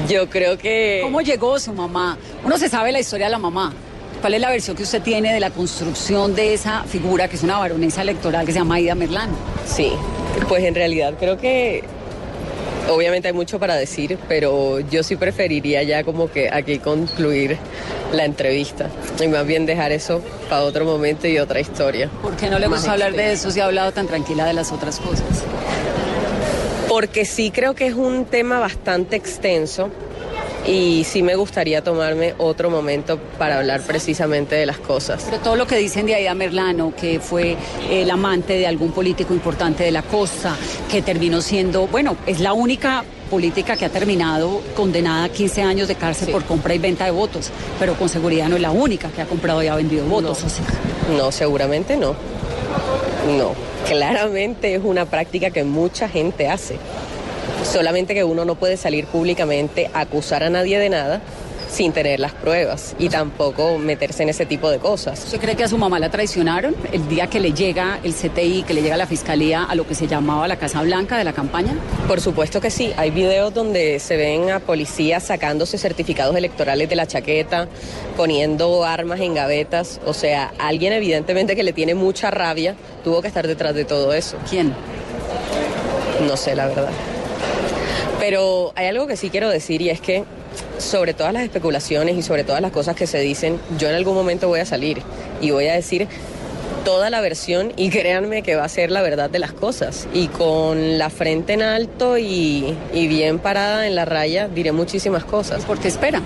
Yo 0.08 0.28
creo 0.28 0.58
que... 0.58 1.00
¿Cómo 1.02 1.20
llegó 1.20 1.58
su 1.58 1.72
mamá? 1.72 2.18
Uno 2.44 2.58
se 2.58 2.68
sabe 2.68 2.92
la 2.92 3.00
historia 3.00 3.26
de 3.26 3.32
la 3.32 3.38
mamá. 3.38 3.72
¿Cuál 4.20 4.34
es 4.34 4.40
la 4.40 4.50
versión 4.50 4.76
que 4.76 4.82
usted 4.82 5.02
tiene 5.02 5.32
de 5.32 5.40
la 5.40 5.50
construcción 5.50 6.34
de 6.34 6.54
esa 6.54 6.84
figura 6.84 7.28
que 7.28 7.36
es 7.36 7.42
una 7.42 7.58
baronesa 7.58 8.02
electoral 8.02 8.44
que 8.44 8.52
se 8.52 8.58
llama 8.58 8.76
Aida 8.76 8.94
Merlano? 8.94 9.32
Sí, 9.66 9.92
pues 10.48 10.64
en 10.64 10.74
realidad 10.74 11.14
creo 11.18 11.38
que 11.38 11.84
obviamente 12.90 13.28
hay 13.28 13.34
mucho 13.34 13.58
para 13.58 13.76
decir, 13.76 14.18
pero 14.28 14.80
yo 14.80 15.02
sí 15.02 15.16
preferiría 15.16 15.82
ya 15.84 16.04
como 16.04 16.30
que 16.30 16.50
aquí 16.50 16.78
concluir 16.78 17.56
la 18.12 18.24
entrevista 18.24 18.90
y 19.22 19.28
más 19.28 19.46
bien 19.46 19.64
dejar 19.64 19.92
eso 19.92 20.20
para 20.48 20.62
otro 20.62 20.84
momento 20.84 21.26
y 21.26 21.38
otra 21.38 21.60
historia. 21.60 22.10
¿Por 22.20 22.36
qué 22.36 22.50
no 22.50 22.58
le 22.58 22.66
gusta 22.66 22.92
hablar 22.92 23.12
de 23.12 23.32
eso 23.32 23.50
si 23.50 23.60
ha 23.60 23.66
hablado 23.66 23.92
tan 23.92 24.06
tranquila 24.06 24.44
de 24.44 24.52
las 24.52 24.72
otras 24.72 24.98
cosas? 24.98 25.44
Porque 26.90 27.24
sí 27.24 27.52
creo 27.52 27.76
que 27.76 27.86
es 27.86 27.94
un 27.94 28.24
tema 28.24 28.58
bastante 28.58 29.14
extenso 29.14 29.90
y 30.66 31.04
sí 31.04 31.22
me 31.22 31.36
gustaría 31.36 31.84
tomarme 31.84 32.34
otro 32.36 32.68
momento 32.68 33.16
para 33.38 33.58
hablar 33.58 33.80
precisamente 33.82 34.56
de 34.56 34.66
las 34.66 34.78
cosas. 34.78 35.22
Pero 35.30 35.40
todo 35.40 35.54
lo 35.54 35.68
que 35.68 35.76
dicen 35.76 36.06
de 36.06 36.16
Aida 36.16 36.34
Merlano, 36.34 36.92
que 36.96 37.20
fue 37.20 37.56
el 37.88 38.10
amante 38.10 38.54
de 38.54 38.66
algún 38.66 38.90
político 38.90 39.32
importante 39.32 39.84
de 39.84 39.92
la 39.92 40.02
costa, 40.02 40.56
que 40.90 41.00
terminó 41.00 41.40
siendo, 41.42 41.86
bueno, 41.86 42.16
es 42.26 42.40
la 42.40 42.54
única 42.54 43.04
política 43.30 43.76
que 43.76 43.84
ha 43.84 43.90
terminado 43.90 44.60
condenada 44.74 45.26
a 45.26 45.28
15 45.28 45.62
años 45.62 45.86
de 45.86 45.94
cárcel 45.94 46.32
por 46.32 46.44
compra 46.44 46.74
y 46.74 46.80
venta 46.80 47.04
de 47.04 47.12
votos, 47.12 47.52
pero 47.78 47.94
con 47.94 48.08
seguridad 48.08 48.48
no 48.48 48.56
es 48.56 48.62
la 48.62 48.72
única 48.72 49.10
que 49.10 49.22
ha 49.22 49.26
comprado 49.26 49.62
y 49.62 49.68
ha 49.68 49.76
vendido 49.76 50.04
votos. 50.06 50.44
No, 51.08 51.16
no 51.16 51.30
seguramente 51.30 51.96
no. 51.96 52.16
No, 53.26 53.54
claramente 53.86 54.74
es 54.74 54.82
una 54.82 55.06
práctica 55.06 55.50
que 55.50 55.64
mucha 55.64 56.08
gente 56.08 56.48
hace. 56.48 56.76
Solamente 57.64 58.14
que 58.14 58.24
uno 58.24 58.44
no 58.44 58.54
puede 58.54 58.76
salir 58.76 59.06
públicamente 59.06 59.90
a 59.92 60.00
acusar 60.00 60.42
a 60.42 60.50
nadie 60.50 60.78
de 60.78 60.88
nada 60.88 61.20
sin 61.70 61.92
tener 61.92 62.20
las 62.20 62.32
pruebas 62.32 62.94
y 62.98 63.08
tampoco 63.08 63.78
meterse 63.78 64.24
en 64.24 64.28
ese 64.28 64.44
tipo 64.44 64.70
de 64.70 64.78
cosas. 64.78 65.22
¿Usted 65.24 65.40
cree 65.40 65.56
que 65.56 65.64
a 65.64 65.68
su 65.68 65.78
mamá 65.78 65.98
la 65.98 66.10
traicionaron 66.10 66.74
el 66.92 67.08
día 67.08 67.28
que 67.28 67.40
le 67.40 67.52
llega 67.52 68.00
el 68.02 68.14
CTI, 68.14 68.64
que 68.64 68.74
le 68.74 68.82
llega 68.82 68.96
la 68.96 69.06
fiscalía 69.06 69.64
a 69.64 69.74
lo 69.74 69.86
que 69.86 69.94
se 69.94 70.06
llamaba 70.06 70.48
la 70.48 70.56
Casa 70.56 70.82
Blanca 70.82 71.16
de 71.16 71.24
la 71.24 71.32
campaña? 71.32 71.74
Por 72.08 72.20
supuesto 72.20 72.60
que 72.60 72.70
sí. 72.70 72.92
Hay 72.96 73.10
videos 73.10 73.54
donde 73.54 74.00
se 74.00 74.16
ven 74.16 74.50
a 74.50 74.58
policías 74.60 75.22
sacándose 75.22 75.78
certificados 75.78 76.34
electorales 76.36 76.88
de 76.88 76.96
la 76.96 77.06
chaqueta, 77.06 77.68
poniendo 78.16 78.84
armas 78.84 79.20
en 79.20 79.34
gavetas. 79.34 80.00
O 80.04 80.12
sea, 80.12 80.52
alguien 80.58 80.92
evidentemente 80.92 81.54
que 81.54 81.62
le 81.62 81.72
tiene 81.72 81.94
mucha 81.94 82.30
rabia 82.30 82.74
tuvo 83.04 83.22
que 83.22 83.28
estar 83.28 83.46
detrás 83.46 83.74
de 83.74 83.84
todo 83.84 84.12
eso. 84.12 84.36
¿Quién? 84.48 84.74
No 86.26 86.36
sé, 86.36 86.54
la 86.54 86.66
verdad. 86.66 86.90
Pero 88.18 88.72
hay 88.74 88.86
algo 88.86 89.06
que 89.06 89.16
sí 89.16 89.30
quiero 89.30 89.48
decir 89.48 89.80
y 89.80 89.88
es 89.88 90.00
que 90.00 90.24
sobre 90.80 91.14
todas 91.14 91.32
las 91.32 91.42
especulaciones 91.42 92.16
y 92.16 92.22
sobre 92.22 92.44
todas 92.44 92.60
las 92.60 92.72
cosas 92.72 92.96
que 92.96 93.06
se 93.06 93.18
dicen, 93.18 93.60
yo 93.78 93.88
en 93.88 93.94
algún 93.94 94.14
momento 94.14 94.48
voy 94.48 94.60
a 94.60 94.66
salir 94.66 95.02
y 95.40 95.50
voy 95.50 95.66
a 95.68 95.74
decir 95.74 96.08
toda 96.84 97.10
la 97.10 97.20
versión 97.20 97.72
y 97.76 97.90
créanme 97.90 98.42
que 98.42 98.56
va 98.56 98.64
a 98.64 98.68
ser 98.68 98.90
la 98.90 99.02
verdad 99.02 99.30
de 99.30 99.38
las 99.38 99.52
cosas. 99.52 100.08
Y 100.14 100.28
con 100.28 100.98
la 100.98 101.10
frente 101.10 101.52
en 101.52 101.62
alto 101.62 102.18
y, 102.18 102.76
bien 102.92 103.38
parada 103.38 103.86
en 103.86 103.94
la 103.94 104.04
raya 104.04 104.48
diré 104.48 104.72
muchísimas 104.72 105.24
cosas. 105.24 105.64
¿Por 105.64 105.78
qué 105.78 105.88
espera? 105.88 106.22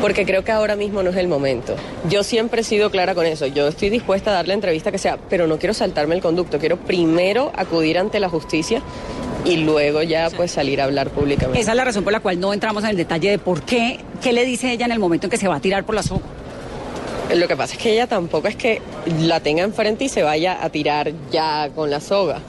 Porque 0.00 0.24
creo 0.24 0.44
que 0.44 0.52
ahora 0.52 0.76
mismo 0.76 1.02
no 1.02 1.10
es 1.10 1.16
el 1.16 1.28
momento. 1.28 1.76
Yo 2.08 2.22
siempre 2.22 2.62
he 2.62 2.64
sido 2.64 2.90
clara 2.90 3.14
con 3.14 3.26
eso. 3.26 3.46
Yo 3.46 3.68
estoy 3.68 3.90
dispuesta 3.90 4.30
a 4.30 4.34
dar 4.34 4.48
la 4.48 4.54
entrevista 4.54 4.90
que 4.90 4.98
sea, 4.98 5.18
pero 5.28 5.46
no 5.46 5.58
quiero 5.58 5.74
saltarme 5.74 6.14
el 6.14 6.22
conducto. 6.22 6.58
Quiero 6.58 6.78
primero 6.78 7.52
acudir 7.54 7.98
ante 7.98 8.18
la 8.18 8.28
justicia 8.28 8.82
y 9.44 9.56
luego 9.58 10.02
ya 10.02 10.30
pues 10.30 10.50
salir 10.50 10.80
a 10.80 10.84
hablar 10.84 11.10
públicamente. 11.10 11.60
Esa 11.60 11.72
es 11.72 11.76
la 11.76 11.84
razón 11.84 12.04
por 12.04 12.12
la 12.12 12.20
cual 12.20 12.38
no 12.38 12.52
entramos 12.52 12.84
en 12.84 12.90
el 12.90 12.96
detalle 12.96 13.30
de 13.30 13.38
por 13.38 13.62
qué, 13.62 14.00
qué 14.22 14.32
le 14.32 14.44
dice 14.44 14.72
ella 14.72 14.86
en 14.86 14.92
el 14.92 14.98
momento 14.98 15.26
en 15.26 15.30
que 15.30 15.36
se 15.36 15.48
va 15.48 15.56
a 15.56 15.60
tirar 15.60 15.84
por 15.84 15.94
la 15.94 16.02
soga. 16.02 16.22
Lo 17.34 17.46
que 17.46 17.56
pasa 17.56 17.74
es 17.74 17.78
que 17.78 17.92
ella 17.92 18.06
tampoco 18.06 18.48
es 18.48 18.56
que 18.56 18.82
la 19.20 19.40
tenga 19.40 19.62
enfrente 19.62 20.04
y 20.04 20.08
se 20.08 20.22
vaya 20.22 20.62
a 20.62 20.70
tirar 20.70 21.12
ya 21.30 21.70
con 21.74 21.90
la 21.90 22.00
soga. 22.00 22.40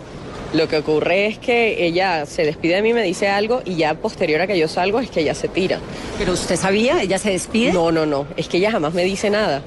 Lo 0.53 0.67
que 0.67 0.77
ocurre 0.77 1.27
es 1.27 1.37
que 1.37 1.85
ella 1.85 2.25
se 2.25 2.43
despide 2.43 2.75
de 2.75 2.81
mí, 2.81 2.93
me 2.93 3.03
dice 3.03 3.29
algo 3.29 3.61
y 3.63 3.75
ya 3.75 3.93
posterior 3.93 4.41
a 4.41 4.47
que 4.47 4.57
yo 4.57 4.67
salgo 4.67 4.99
es 4.99 5.09
que 5.09 5.21
ella 5.21 5.33
se 5.33 5.47
tira. 5.47 5.79
¿Pero 6.17 6.33
usted 6.33 6.57
sabía? 6.57 7.01
¿Ella 7.01 7.19
se 7.19 7.29
despide? 7.29 7.71
No, 7.71 7.91
no, 7.91 8.05
no. 8.05 8.25
Es 8.35 8.47
que 8.47 8.57
ella 8.57 8.71
jamás 8.71 8.93
me 8.93 9.03
dice 9.05 9.29
nada. 9.29 9.61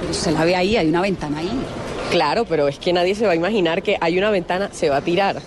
Pero 0.00 0.10
usted 0.10 0.32
la 0.32 0.44
ve 0.44 0.56
ahí, 0.56 0.76
hay 0.76 0.88
una 0.88 1.02
ventana 1.02 1.38
ahí. 1.38 1.50
Claro, 2.10 2.44
pero 2.44 2.66
es 2.66 2.78
que 2.78 2.92
nadie 2.92 3.14
se 3.14 3.26
va 3.26 3.32
a 3.32 3.36
imaginar 3.36 3.82
que 3.82 3.98
hay 4.00 4.18
una 4.18 4.30
ventana, 4.30 4.70
se 4.72 4.88
va 4.88 4.96
a 4.96 5.02
tirar. 5.02 5.40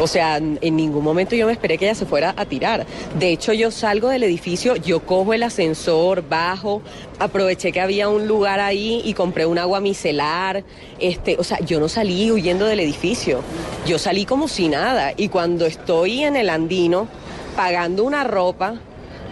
O 0.00 0.06
sea, 0.06 0.36
en 0.36 0.76
ningún 0.76 1.02
momento 1.02 1.34
yo 1.34 1.46
me 1.46 1.52
esperé 1.52 1.76
que 1.76 1.86
ella 1.86 1.94
se 1.94 2.06
fuera 2.06 2.34
a 2.36 2.44
tirar. 2.44 2.86
De 3.18 3.30
hecho, 3.30 3.52
yo 3.52 3.70
salgo 3.70 4.08
del 4.08 4.22
edificio, 4.22 4.76
yo 4.76 5.00
cojo 5.00 5.34
el 5.34 5.42
ascensor, 5.42 6.28
bajo, 6.28 6.82
aproveché 7.18 7.72
que 7.72 7.80
había 7.80 8.08
un 8.08 8.28
lugar 8.28 8.60
ahí 8.60 9.02
y 9.04 9.14
compré 9.14 9.46
un 9.46 9.58
agua 9.58 9.80
micelar. 9.80 10.64
Este, 11.00 11.36
o 11.38 11.44
sea, 11.44 11.58
yo 11.60 11.80
no 11.80 11.88
salí 11.88 12.30
huyendo 12.30 12.66
del 12.66 12.80
edificio. 12.80 13.40
Yo 13.86 13.98
salí 13.98 14.24
como 14.24 14.48
si 14.48 14.68
nada. 14.68 15.12
Y 15.16 15.28
cuando 15.28 15.66
estoy 15.66 16.24
en 16.24 16.36
el 16.36 16.50
andino 16.50 17.08
pagando 17.56 18.04
una 18.04 18.24
ropa, 18.24 18.74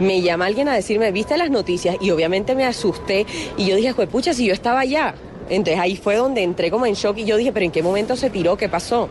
me 0.00 0.20
llama 0.20 0.46
alguien 0.46 0.68
a 0.68 0.74
decirme, 0.74 1.12
¿viste 1.12 1.36
las 1.36 1.50
noticias? 1.50 1.96
Y 2.00 2.10
obviamente 2.10 2.54
me 2.54 2.64
asusté 2.64 3.26
y 3.56 3.66
yo 3.66 3.76
dije, 3.76 3.94
pucha, 4.06 4.34
si 4.34 4.46
yo 4.46 4.52
estaba 4.52 4.80
allá. 4.80 5.14
Entonces 5.48 5.78
ahí 5.78 5.96
fue 5.96 6.16
donde 6.16 6.42
entré 6.42 6.70
como 6.70 6.86
en 6.86 6.94
shock 6.94 7.18
y 7.18 7.24
yo 7.24 7.36
dije, 7.36 7.52
pero 7.52 7.64
¿en 7.64 7.70
qué 7.70 7.82
momento 7.82 8.16
se 8.16 8.30
tiró? 8.30 8.56
¿Qué 8.56 8.68
pasó? 8.68 9.08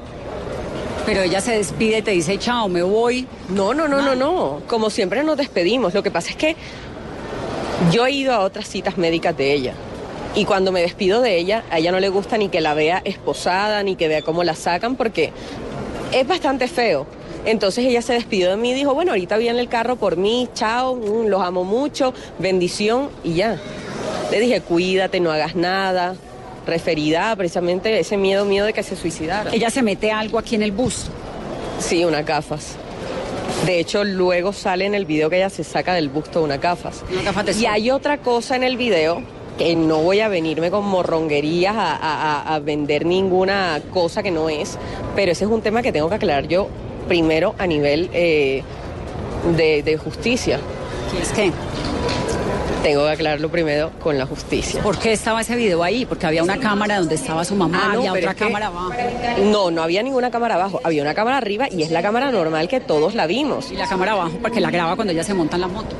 Pero 1.06 1.22
ella 1.22 1.40
se 1.40 1.58
despide 1.58 2.02
te 2.02 2.12
dice, 2.12 2.40
chao, 2.40 2.68
me 2.68 2.82
voy. 2.82 3.28
No, 3.50 3.74
no, 3.74 3.88
no, 3.88 4.02
no, 4.02 4.16
no. 4.16 4.62
Como 4.68 4.90
siempre 4.90 5.24
nos 5.24 5.38
despedimos. 5.38 5.94
Lo 5.94 6.02
que 6.02 6.10
pasa 6.10 6.32
es 6.32 6.36
que 6.36 6.56
yo 7.92 8.06
he 8.06 8.12
ido 8.12 8.34
a 8.34 8.40
otras 8.40 8.68
citas 8.68 8.98
médicas 8.98 9.38
de 9.38 9.54
ella. 9.54 9.74
Y 10.34 10.46
cuando 10.46 10.72
me 10.72 10.82
despido 10.82 11.22
de 11.22 11.38
ella, 11.38 11.64
a 11.70 11.78
ella 11.78 11.92
no 11.92 12.00
le 12.00 12.10
gusta 12.10 12.38
ni 12.38 12.50
que 12.50 12.60
la 12.60 12.74
vea 12.74 13.02
esposada, 13.06 13.84
ni 13.84 13.96
que 13.96 14.08
vea 14.08 14.22
cómo 14.22 14.44
la 14.44 14.56
sacan, 14.56 14.96
porque 14.96 15.32
es 16.12 16.28
bastante 16.28 16.68
feo. 16.68 17.06
Entonces 17.46 17.86
ella 17.86 18.02
se 18.02 18.14
despidió 18.14 18.50
de 18.50 18.58
mí 18.58 18.72
y 18.72 18.74
dijo, 18.74 18.94
bueno, 18.94 19.12
ahorita 19.12 19.38
viene 19.38 19.60
el 19.60 19.70
carro 19.70 19.96
por 19.96 20.18
mí, 20.18 20.50
chao, 20.56 20.96
mm, 20.96 21.28
los 21.28 21.42
amo 21.42 21.64
mucho, 21.64 22.14
bendición 22.40 23.10
y 23.24 23.36
ya. 23.36 23.60
Le 24.32 24.40
dije, 24.40 24.62
cuídate, 24.62 25.20
no 25.20 25.32
hagas 25.32 25.56
nada, 25.56 26.16
referida 26.66 27.36
precisamente 27.36 28.00
ese 28.00 28.18
miedo, 28.18 28.46
miedo 28.46 28.66
de 28.66 28.74
que 28.74 28.84
se 28.84 28.96
suicidara. 28.96 29.52
¿Ella 29.54 29.70
se 29.70 29.82
mete 29.82 30.12
algo 30.12 30.40
aquí 30.40 30.56
en 30.56 30.64
el 30.64 30.72
bus? 30.72 31.08
Sí, 31.80 32.04
unas 32.06 32.26
gafas. 32.26 32.76
De 33.66 33.80
hecho, 33.80 34.04
luego 34.04 34.54
sale 34.54 34.86
en 34.86 34.96
el 34.96 35.06
video 35.06 35.30
que 35.30 35.38
ella 35.38 35.50
se 35.50 35.64
saca 35.64 35.94
del 35.94 36.10
busto 36.10 36.44
unas 36.44 36.62
gafas. 36.62 37.04
y 37.60 37.66
hay 37.66 37.90
otra 37.90 38.18
cosa 38.18 38.56
en 38.56 38.64
el 38.64 38.78
video 38.78 39.22
que 39.58 39.76
no 39.76 40.00
voy 40.00 40.20
a 40.20 40.28
venirme 40.28 40.70
con 40.70 40.86
morronguerías 40.86 41.74
a, 41.78 42.60
vender 42.64 43.06
ninguna 43.06 43.82
cosa 43.92 44.22
que 44.22 44.32
no 44.32 44.50
es, 44.50 44.78
pero 45.16 45.32
ese 45.32 45.46
es 45.46 45.52
un 45.52 45.62
tema 45.62 45.82
que 45.82 45.92
tengo 45.92 46.10
que 46.10 46.16
aclarar 46.16 46.48
yo 46.48 46.68
primero 47.08 47.56
a 47.58 47.66
nivel 47.66 48.10
eh, 48.14 48.64
de, 49.56 49.84
de 49.84 49.98
justicia. 49.98 50.60
¿Qué 51.12 51.22
es 51.22 51.32
qué? 51.32 51.52
Tengo 52.86 53.04
que 53.04 53.14
aclararlo 53.14 53.50
primero 53.50 53.90
con 54.00 54.16
la 54.16 54.28
justicia. 54.28 54.80
¿Por 54.84 55.00
qué 55.00 55.12
estaba 55.12 55.42
ese 55.42 55.56
video 55.56 55.82
ahí? 55.82 56.06
Porque 56.06 56.28
había 56.28 56.44
una 56.44 56.60
cámara 56.60 57.00
donde 57.00 57.16
estaba 57.16 57.44
su 57.44 57.56
mamá, 57.56 57.82
ah, 57.84 57.94
había 57.94 58.14
otra 58.14 58.36
cámara 58.36 58.68
abajo. 58.68 58.92
No, 59.44 59.72
no 59.72 59.82
había 59.82 60.04
ninguna 60.04 60.30
cámara 60.30 60.54
abajo, 60.54 60.82
había 60.84 61.02
una 61.02 61.16
cámara 61.16 61.38
arriba 61.38 61.68
y 61.72 61.82
es 61.82 61.90
la 61.90 62.04
cámara 62.04 62.32
normal 62.32 62.68
que 62.68 62.80
todos 62.80 63.16
la 63.16 63.26
vimos. 63.26 63.72
Y 63.72 63.76
la 63.76 63.88
cámara 63.88 64.12
abajo 64.12 64.38
porque 64.40 64.60
la 64.60 64.70
graba 64.70 64.96
cuando 64.96 65.14
ella 65.14 65.24
se 65.24 65.34
monta 65.34 65.56
en 65.56 65.62
la 65.62 65.68
moto. 65.68 65.96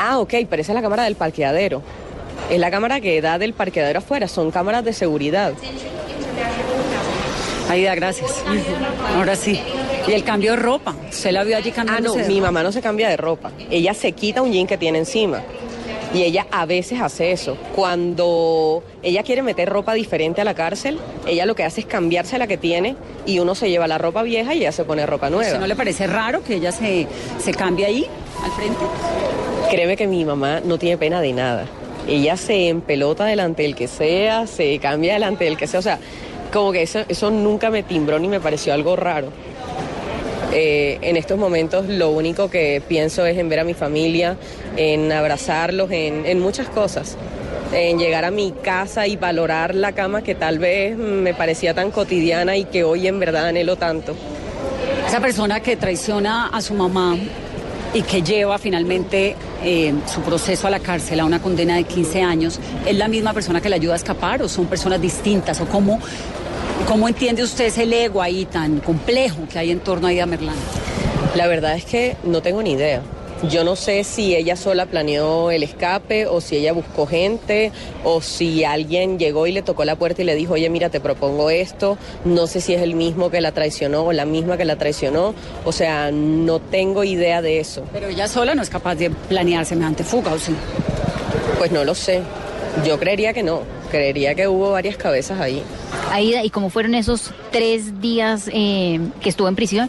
Ah, 0.00 0.18
ok, 0.18 0.32
pero 0.48 0.62
esa 0.62 0.72
es 0.72 0.76
la 0.76 0.80
cámara 0.80 1.04
del 1.04 1.14
parqueadero. 1.14 1.82
Es 2.48 2.58
la 2.58 2.70
cámara 2.70 3.02
que 3.02 3.20
da 3.20 3.38
del 3.38 3.52
parqueadero 3.52 3.98
afuera, 3.98 4.28
son 4.28 4.50
cámaras 4.50 4.82
de 4.82 4.94
seguridad. 4.94 5.52
Aida, 7.68 7.94
gracias. 7.94 8.30
Ahora 9.14 9.36
sí. 9.36 9.60
Y 10.06 10.12
el 10.12 10.24
cambio 10.24 10.52
de 10.52 10.56
ropa, 10.56 10.94
¿se 11.10 11.32
la 11.32 11.44
vio 11.44 11.56
allí 11.56 11.72
cambiando? 11.72 12.14
Ah, 12.14 12.18
no, 12.22 12.28
mi 12.28 12.40
mamá 12.40 12.62
no 12.62 12.72
se 12.72 12.80
cambia 12.80 13.08
de 13.08 13.16
ropa. 13.16 13.50
Ella 13.70 13.92
se 13.92 14.12
quita 14.12 14.40
un 14.40 14.52
jean 14.52 14.66
que 14.66 14.78
tiene 14.78 14.98
encima. 14.98 15.42
Y 16.16 16.22
ella 16.22 16.46
a 16.50 16.64
veces 16.64 16.98
hace 17.02 17.30
eso. 17.30 17.58
Cuando 17.74 18.82
ella 19.02 19.22
quiere 19.22 19.42
meter 19.42 19.68
ropa 19.68 19.92
diferente 19.92 20.40
a 20.40 20.44
la 20.44 20.54
cárcel, 20.54 20.98
ella 21.26 21.44
lo 21.44 21.54
que 21.54 21.62
hace 21.62 21.82
es 21.82 21.86
cambiarse 21.86 22.38
la 22.38 22.46
que 22.46 22.56
tiene 22.56 22.96
y 23.26 23.38
uno 23.38 23.54
se 23.54 23.68
lleva 23.68 23.86
la 23.86 23.98
ropa 23.98 24.22
vieja 24.22 24.54
y 24.54 24.60
ella 24.60 24.72
se 24.72 24.84
pone 24.84 25.04
ropa 25.04 25.28
nueva. 25.28 25.58
¿No 25.58 25.66
le 25.66 25.76
parece 25.76 26.06
raro 26.06 26.42
que 26.42 26.54
ella 26.54 26.72
se, 26.72 27.06
se 27.38 27.52
cambie 27.52 27.84
ahí, 27.84 28.06
al 28.42 28.50
frente? 28.52 28.80
Créeme 29.70 29.94
que 29.94 30.06
mi 30.06 30.24
mamá 30.24 30.60
no 30.64 30.78
tiene 30.78 30.96
pena 30.96 31.20
de 31.20 31.34
nada. 31.34 31.66
Ella 32.08 32.38
se 32.38 32.68
empelota 32.68 33.26
delante 33.26 33.64
del 33.64 33.74
que 33.74 33.86
sea, 33.86 34.46
se 34.46 34.78
cambia 34.78 35.12
delante 35.12 35.44
del 35.44 35.58
que 35.58 35.66
sea. 35.66 35.80
O 35.80 35.82
sea, 35.82 35.98
como 36.50 36.72
que 36.72 36.80
eso, 36.80 37.00
eso 37.10 37.30
nunca 37.30 37.68
me 37.68 37.82
timbró 37.82 38.18
ni 38.18 38.28
me 38.28 38.40
pareció 38.40 38.72
algo 38.72 38.96
raro. 38.96 39.28
Eh, 40.52 40.98
en 41.02 41.16
estos 41.16 41.38
momentos 41.38 41.86
lo 41.88 42.10
único 42.10 42.48
que 42.48 42.82
pienso 42.86 43.26
es 43.26 43.36
en 43.38 43.48
ver 43.48 43.60
a 43.60 43.64
mi 43.64 43.74
familia, 43.74 44.36
en 44.76 45.10
abrazarlos, 45.12 45.90
en, 45.90 46.40
muchas 46.40 46.68
cosas 46.68 47.16
en 47.72 47.98
llegar 47.98 48.24
a 48.24 48.30
mi 48.30 48.52
casa 48.52 49.08
y 49.08 49.16
valorar 49.16 49.74
la 49.74 49.90
cama 49.90 50.22
que 50.22 50.36
tal 50.36 50.60
vez 50.60 50.96
me 50.96 51.34
parecía 51.34 51.74
tan 51.74 51.90
cotidiana 51.90 52.56
y 52.56 52.64
que 52.64 52.84
hoy 52.84 53.08
en 53.08 53.18
verdad 53.18 53.48
anhelo 53.48 53.76
tanto. 53.76 54.14
Esa 55.06 55.20
persona 55.20 55.60
que 55.60 55.76
traiciona 55.76 56.46
a 56.46 56.60
su 56.60 56.74
mamá 56.74 57.16
y 57.92 58.02
que 58.02 58.22
lleva 58.22 58.58
finalmente 58.58 59.34
eh, 59.64 59.94
su 60.06 60.20
proceso 60.20 60.68
a 60.68 60.70
la 60.70 60.80
cárcel 60.80 61.18
a 61.18 61.24
una 61.24 61.40
condena 61.42 61.76
de 61.76 61.84
15 61.84 62.22
años, 62.22 62.60
¿es 62.86 62.96
la 62.96 63.08
misma 63.08 63.32
persona 63.32 63.60
que 63.60 63.68
le 63.68 63.76
ayuda 63.76 63.94
a 63.94 63.96
escapar 63.96 64.42
o 64.42 64.48
son 64.48 64.66
personas 64.66 65.00
distintas? 65.00 65.60
¿O 65.60 65.66
cómo, 65.66 65.98
¿Cómo 66.84 67.08
entiende 67.08 67.42
usted 67.42 67.64
ese 67.64 68.04
ego 68.04 68.22
ahí 68.22 68.44
tan 68.44 68.78
complejo 68.80 69.38
que 69.50 69.58
hay 69.58 69.70
en 69.72 69.80
torno 69.80 70.06
a 70.06 70.12
Ida 70.12 70.26
Merlán? 70.26 70.56
La 71.34 71.48
verdad 71.48 71.74
es 71.74 71.84
que 71.84 72.16
no 72.22 72.42
tengo 72.42 72.62
ni 72.62 72.72
idea. 72.72 73.02
Yo 73.50 73.64
no 73.64 73.76
sé 73.76 74.02
si 74.04 74.34
ella 74.34 74.56
sola 74.56 74.86
planeó 74.86 75.50
el 75.50 75.62
escape 75.62 76.26
o 76.26 76.40
si 76.40 76.56
ella 76.56 76.72
buscó 76.72 77.06
gente 77.06 77.70
o 78.02 78.22
si 78.22 78.64
alguien 78.64 79.18
llegó 79.18 79.46
y 79.46 79.52
le 79.52 79.60
tocó 79.62 79.84
la 79.84 79.96
puerta 79.96 80.22
y 80.22 80.24
le 80.24 80.34
dijo, 80.34 80.54
oye, 80.54 80.70
mira, 80.70 80.88
te 80.88 81.00
propongo 81.00 81.50
esto. 81.50 81.98
No 82.24 82.46
sé 82.46 82.60
si 82.60 82.72
es 82.72 82.80
el 82.80 82.94
mismo 82.94 83.30
que 83.30 83.40
la 83.40 83.52
traicionó 83.52 84.04
o 84.04 84.12
la 84.12 84.24
misma 84.24 84.56
que 84.56 84.64
la 84.64 84.76
traicionó. 84.76 85.34
O 85.64 85.72
sea, 85.72 86.10
no 86.12 86.60
tengo 86.60 87.04
idea 87.04 87.42
de 87.42 87.60
eso. 87.60 87.82
Pero 87.92 88.08
ella 88.08 88.26
sola 88.28 88.54
no 88.54 88.62
es 88.62 88.70
capaz 88.70 88.94
de 88.94 89.10
planear 89.10 89.66
semejante 89.66 90.02
fuga, 90.02 90.32
¿o 90.32 90.38
sí? 90.38 90.54
Pues 91.58 91.72
no 91.72 91.84
lo 91.84 91.94
sé. 91.94 92.22
Yo 92.86 92.98
creería 92.98 93.34
que 93.34 93.42
no. 93.42 93.62
Creería 93.96 94.34
que 94.34 94.46
hubo 94.46 94.72
varias 94.72 94.98
cabezas 94.98 95.40
ahí. 95.40 95.62
Aida, 96.12 96.44
¿y 96.44 96.50
cómo 96.50 96.68
fueron 96.68 96.94
esos 96.94 97.32
tres 97.50 97.98
días 98.02 98.50
eh, 98.52 99.00
que 99.22 99.30
estuvo 99.30 99.48
en 99.48 99.56
prisión? 99.56 99.88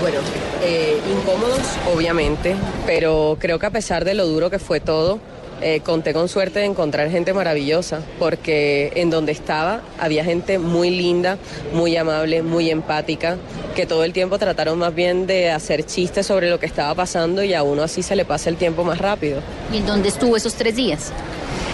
Bueno, 0.00 0.18
eh, 0.62 0.96
incómodos, 1.10 1.58
obviamente, 1.92 2.54
pero 2.86 3.36
creo 3.40 3.58
que 3.58 3.66
a 3.66 3.70
pesar 3.70 4.04
de 4.04 4.14
lo 4.14 4.26
duro 4.26 4.48
que 4.48 4.60
fue 4.60 4.78
todo, 4.78 5.18
eh, 5.62 5.80
conté 5.80 6.12
con 6.12 6.28
suerte 6.28 6.58
de 6.60 6.64
encontrar 6.66 7.10
gente 7.10 7.32
maravillosa, 7.32 8.00
porque 8.18 8.92
en 8.96 9.10
donde 9.10 9.32
estaba 9.32 9.82
había 9.98 10.24
gente 10.24 10.58
muy 10.58 10.90
linda, 10.90 11.38
muy 11.72 11.96
amable, 11.96 12.42
muy 12.42 12.70
empática, 12.70 13.36
que 13.76 13.86
todo 13.86 14.04
el 14.04 14.12
tiempo 14.12 14.38
trataron 14.38 14.78
más 14.78 14.94
bien 14.94 15.26
de 15.26 15.50
hacer 15.50 15.84
chistes 15.86 16.26
sobre 16.26 16.50
lo 16.50 16.58
que 16.58 16.66
estaba 16.66 16.94
pasando 16.94 17.42
y 17.42 17.54
a 17.54 17.62
uno 17.62 17.82
así 17.82 18.02
se 18.02 18.16
le 18.16 18.24
pasa 18.24 18.50
el 18.50 18.56
tiempo 18.56 18.82
más 18.82 18.98
rápido. 18.98 19.40
¿Y 19.72 19.78
en 19.78 19.86
dónde 19.86 20.08
estuvo 20.08 20.36
esos 20.36 20.54
tres 20.54 20.74
días? 20.74 21.12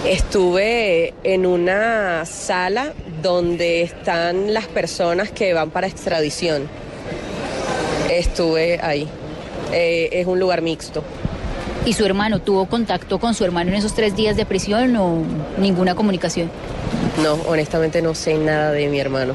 Estuve 0.04 1.14
en 1.25 1.47
una 1.47 2.25
sala 2.25 2.92
donde 3.23 3.83
están 3.83 4.54
las 4.54 4.66
personas 4.66 5.30
que 5.30 5.52
van 5.54 5.71
para 5.71 5.87
extradición. 5.87 6.68
Estuve 8.11 8.80
ahí. 8.83 9.09
Eh, 9.73 10.09
es 10.12 10.26
un 10.26 10.38
lugar 10.38 10.62
mixto. 10.62 11.02
¿Y 11.85 11.92
su 11.94 12.04
hermano 12.04 12.40
tuvo 12.40 12.66
contacto 12.66 13.18
con 13.18 13.35
su 13.35 13.44
hermano 13.44 13.70
en 13.70 13.76
esos 13.76 13.94
tres 13.94 14.14
días 14.14 14.37
de 14.37 14.44
prisión 14.44 14.94
o 14.97 15.23
ninguna 15.58 15.94
comunicación? 15.94 16.50
No, 17.23 17.35
honestamente 17.49 18.02
no 18.02 18.14
sé 18.14 18.37
nada 18.37 18.73
de 18.73 18.88
mi 18.88 19.00
hermano. 19.00 19.35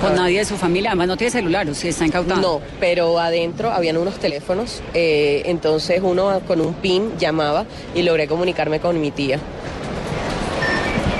Con 0.00 0.14
nadie 0.14 0.38
de 0.38 0.44
su 0.44 0.56
familia, 0.56 0.90
además 0.90 1.08
no 1.08 1.16
tiene 1.16 1.32
celular, 1.32 1.68
o 1.68 1.74
si 1.74 1.88
está 1.88 2.06
incautado. 2.06 2.40
No, 2.40 2.60
pero 2.78 3.18
adentro 3.18 3.72
habían 3.72 3.96
unos 3.96 4.18
teléfonos, 4.18 4.80
eh, 4.94 5.42
entonces 5.46 6.00
uno 6.04 6.40
con 6.46 6.60
un 6.60 6.74
pin 6.74 7.18
llamaba 7.18 7.64
y 7.96 8.02
logré 8.02 8.28
comunicarme 8.28 8.78
con 8.78 9.00
mi 9.00 9.10
tía. 9.10 9.40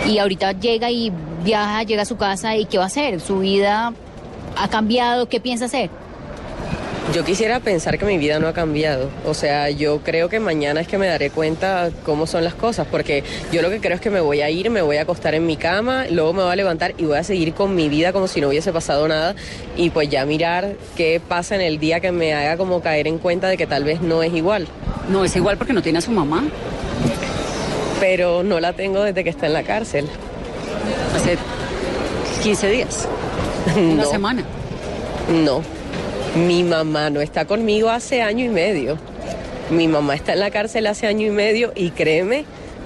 Y 0.07 0.19
ahorita 0.19 0.53
llega 0.53 0.91
y 0.91 1.13
viaja, 1.45 1.83
llega 1.83 2.03
a 2.03 2.07
su 2.07 2.17
casa 2.17 2.57
y 2.57 2.67
¿qué 2.67 2.79
va 2.79 2.85
a 2.85 2.87
hacer? 2.87 3.21
¿Su 3.21 3.41
vida 3.41 3.93
ha 4.57 4.69
cambiado? 4.69 5.29
¿Qué 5.29 5.41
piensa 5.41 5.65
hacer? 5.65 5.91
Yo 7.15 7.25
quisiera 7.25 7.59
pensar 7.61 7.99
que 7.99 8.05
mi 8.05 8.19
vida 8.19 8.39
no 8.39 8.49
ha 8.49 8.53
cambiado. 8.53 9.09
O 9.27 9.33
sea, 9.33 9.71
yo 9.71 10.01
creo 10.01 10.29
que 10.29 10.41
mañana 10.41 10.81
es 10.83 10.87
que 10.89 10.99
me 10.99 11.07
daré 11.07 11.31
cuenta 11.31 11.89
cómo 12.05 12.27
son 12.27 12.45
las 12.45 12.55
cosas, 12.55 12.87
porque 12.91 13.25
yo 13.51 13.63
lo 13.63 13.71
que 13.71 13.81
creo 13.81 13.95
es 13.95 14.01
que 14.01 14.11
me 14.11 14.21
voy 14.21 14.43
a 14.43 14.51
ir, 14.51 14.69
me 14.69 14.83
voy 14.83 14.99
a 14.99 15.03
acostar 15.03 15.35
en 15.35 15.47
mi 15.47 15.57
cama, 15.57 16.05
luego 16.11 16.35
me 16.35 16.43
voy 16.43 16.53
a 16.53 16.57
levantar 16.57 16.95
y 16.99 17.05
voy 17.07 17.17
a 17.17 17.25
seguir 17.25 17.55
con 17.55 17.75
mi 17.75 17.89
vida 17.89 18.13
como 18.13 18.29
si 18.29 18.43
no 18.43 18.49
hubiese 18.49 18.73
pasado 18.73 19.09
nada 19.09 19.35
y 19.77 19.89
pues 19.89 20.11
ya 20.11 20.27
mirar 20.27 20.75
qué 20.97 21.19
pasa 21.27 21.55
en 21.55 21.63
el 21.63 21.79
día 21.79 22.01
que 22.01 22.13
me 22.13 22.35
haga 22.35 22.59
como 22.59 22.83
caer 22.83 23.07
en 23.09 23.17
cuenta 23.19 23.49
de 23.49 23.57
que 23.57 23.67
tal 23.67 23.85
vez 23.85 24.03
no 24.03 24.23
es 24.23 24.35
igual. 24.35 24.69
No 25.09 25.25
es 25.25 25.35
igual 25.35 25.57
porque 25.57 25.73
no 25.73 25.81
tiene 25.83 25.99
a 26.01 26.03
su 26.03 26.11
mamá. 26.11 26.45
Pero 28.01 28.43
no 28.43 28.61
la 28.61 28.75
tengo 28.75 29.03
desde 29.03 29.25
que 29.25 29.31
está 29.31 29.47
en 29.47 29.55
la 29.55 29.63
cárcel. 29.63 30.07
Hace 31.17 31.39
15 32.43 32.71
días. 32.71 33.09
Una 33.77 34.03
No. 34.05 34.11
semana. 34.11 34.45
No, 35.33 35.63
mi 36.47 36.63
mamá 36.63 37.11
no 37.11 37.21
está 37.21 37.47
conmigo 37.47 37.91
hace 37.91 38.23
año 38.23 38.45
y 38.45 38.49
medio. 38.49 38.99
Mi 39.71 39.89
mamá 39.89 40.15
está 40.15 40.33
en 40.35 40.41
la 40.41 40.51
cárcel 40.51 40.87
hace 40.87 41.07
año 41.07 41.27
y 41.27 41.31
medio 41.31 41.73
y 41.75 41.91
créeme 41.91 42.45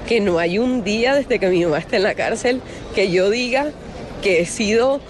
que 0.08 0.20
no 0.20 0.38
hay 0.38 0.58
un 0.58 0.82
día 0.82 1.14
desde 1.14 1.38
que 1.38 1.48
mi 1.48 1.64
mamá 1.64 1.78
está 1.78 1.96
en 1.96 2.02
la 2.02 2.14
cárcel 2.14 2.60
que 2.94 3.10
yo 3.10 3.30
diga 3.30 3.70
que 4.22 4.40
he 4.40 4.46
sido 4.46 5.00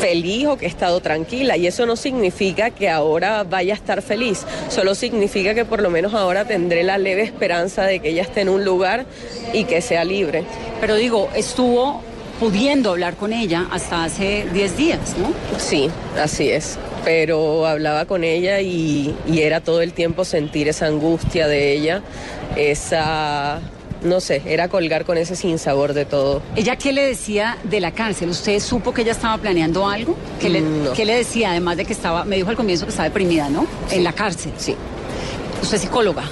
feliz 0.00 0.46
o 0.46 0.56
que 0.56 0.66
he 0.66 0.68
estado 0.68 1.00
tranquila 1.00 1.56
y 1.56 1.66
eso 1.66 1.86
no 1.86 1.96
significa 1.96 2.70
que 2.70 2.88
ahora 2.88 3.44
vaya 3.44 3.74
a 3.74 3.76
estar 3.76 4.02
feliz, 4.02 4.44
solo 4.68 4.94
significa 4.94 5.54
que 5.54 5.64
por 5.64 5.82
lo 5.82 5.90
menos 5.90 6.14
ahora 6.14 6.44
tendré 6.46 6.82
la 6.82 6.98
leve 6.98 7.22
esperanza 7.22 7.84
de 7.84 8.00
que 8.00 8.10
ella 8.10 8.22
esté 8.22 8.40
en 8.42 8.48
un 8.48 8.64
lugar 8.64 9.04
y 9.52 9.64
que 9.64 9.82
sea 9.82 10.04
libre. 10.04 10.44
Pero 10.80 10.96
digo, 10.96 11.28
estuvo 11.34 12.02
pudiendo 12.40 12.90
hablar 12.90 13.16
con 13.16 13.32
ella 13.32 13.66
hasta 13.70 14.02
hace 14.04 14.46
10 14.52 14.76
días, 14.76 14.98
¿no? 15.18 15.32
Sí, 15.58 15.90
así 16.20 16.50
es. 16.50 16.78
Pero 17.04 17.66
hablaba 17.66 18.06
con 18.06 18.24
ella 18.24 18.60
y, 18.60 19.14
y 19.26 19.40
era 19.42 19.60
todo 19.60 19.82
el 19.82 19.92
tiempo 19.92 20.24
sentir 20.24 20.66
esa 20.68 20.86
angustia 20.86 21.46
de 21.48 21.72
ella, 21.74 22.02
esa, 22.56 23.60
no 24.02 24.20
sé, 24.20 24.42
era 24.46 24.68
colgar 24.68 25.04
con 25.04 25.16
ese 25.18 25.36
sinsabor 25.36 25.92
de 25.94 26.04
todo. 26.06 26.42
¿Ella 26.56 26.76
qué 26.76 26.92
le 26.92 27.02
decía 27.06 27.58
de 27.64 27.80
la 27.80 27.92
cárcel? 27.92 28.30
¿Usted 28.30 28.58
supo 28.60 28.92
que 28.92 29.02
ella 29.02 29.12
estaba 29.12 29.38
planeando 29.38 29.86
algo? 29.88 30.16
¿Qué 30.40 30.48
le, 30.48 30.60
No. 30.60 30.92
qué 30.92 31.04
le 31.04 31.14
decía? 31.16 31.50
Además 31.50 31.76
de 31.76 31.84
que 31.84 31.92
estaba, 31.92 32.24
me 32.24 32.36
dijo 32.36 32.50
al 32.50 32.56
comienzo 32.56 32.84
que 32.86 32.90
estaba 32.90 33.08
deprimida, 33.08 33.48
¿no? 33.48 33.66
En 33.90 34.02
la 34.04 34.12
cárcel. 34.12 34.52
Sí. 34.56 34.74
Usted 35.62 35.76
es 35.76 35.82
psicóloga. 35.82 36.24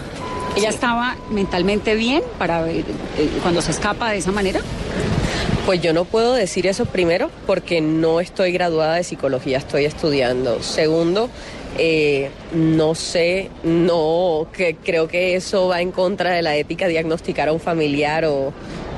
¿Ella 0.56 0.70
Sí. 0.70 0.74
estaba 0.74 1.16
mentalmente 1.30 1.94
bien 1.94 2.22
para 2.38 2.68
eh, 2.70 2.84
eh, 3.18 3.30
cuando 3.42 3.60
se 3.62 3.70
escapa 3.70 4.10
de 4.10 4.18
esa 4.18 4.32
manera? 4.32 4.60
Pues 5.68 5.82
yo 5.82 5.92
no 5.92 6.06
puedo 6.06 6.32
decir 6.32 6.66
eso 6.66 6.86
primero 6.86 7.30
porque 7.46 7.82
no 7.82 8.20
estoy 8.20 8.52
graduada 8.52 8.94
de 8.94 9.04
psicología, 9.04 9.58
estoy 9.58 9.84
estudiando. 9.84 10.62
Segundo, 10.62 11.28
eh, 11.76 12.30
no 12.54 12.94
sé, 12.94 13.50
no, 13.64 14.46
que 14.50 14.76
creo 14.76 15.08
que 15.08 15.36
eso 15.36 15.68
va 15.68 15.82
en 15.82 15.92
contra 15.92 16.30
de 16.30 16.40
la 16.40 16.56
ética 16.56 16.88
diagnosticar 16.88 17.50
a 17.50 17.52
un 17.52 17.60
familiar 17.60 18.24
o, 18.24 18.54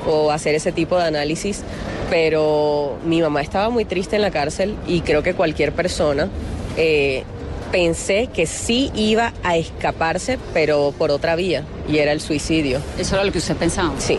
o 0.07 0.31
hacer 0.31 0.55
ese 0.55 0.71
tipo 0.71 0.97
de 0.97 1.03
análisis, 1.03 1.61
pero 2.09 2.95
mi 3.03 3.21
mamá 3.21 3.41
estaba 3.41 3.69
muy 3.69 3.83
triste 3.83 4.15
en 4.15 4.21
la 4.21 4.31
cárcel 4.31 4.77
y 4.87 5.01
creo 5.01 5.23
que 5.23 5.33
cualquier 5.33 5.73
persona 5.73 6.29
eh, 6.77 7.25
pensé 7.69 8.29
que 8.33 8.45
sí 8.45 8.91
iba 8.95 9.33
a 9.43 9.57
escaparse, 9.57 10.39
pero 10.53 10.93
por 10.97 11.11
otra 11.11 11.35
vía, 11.35 11.65
y 11.89 11.97
era 11.97 12.13
el 12.13 12.21
suicidio. 12.21 12.79
Eso 12.97 13.15
era 13.15 13.25
lo 13.25 13.31
que 13.33 13.39
usted 13.39 13.57
pensaba. 13.57 13.91
Sí. 13.99 14.17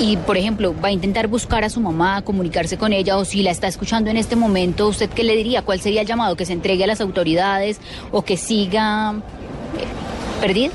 Y, 0.00 0.16
por 0.16 0.36
ejemplo, 0.36 0.74
va 0.82 0.88
a 0.88 0.92
intentar 0.92 1.28
buscar 1.28 1.62
a 1.64 1.70
su 1.70 1.80
mamá, 1.80 2.22
comunicarse 2.22 2.76
con 2.76 2.92
ella, 2.92 3.16
o 3.16 3.24
si 3.24 3.42
la 3.42 3.50
está 3.50 3.68
escuchando 3.68 4.10
en 4.10 4.16
este 4.16 4.34
momento, 4.34 4.88
¿usted 4.88 5.08
qué 5.08 5.22
le 5.22 5.36
diría? 5.36 5.62
¿Cuál 5.62 5.80
sería 5.80 6.00
el 6.00 6.06
llamado? 6.06 6.36
¿Que 6.36 6.46
se 6.46 6.52
entregue 6.52 6.84
a 6.84 6.86
las 6.88 7.00
autoridades 7.00 7.80
o 8.10 8.22
que 8.22 8.36
siga 8.36 9.14
eh, 9.78 10.40
perdida? 10.40 10.72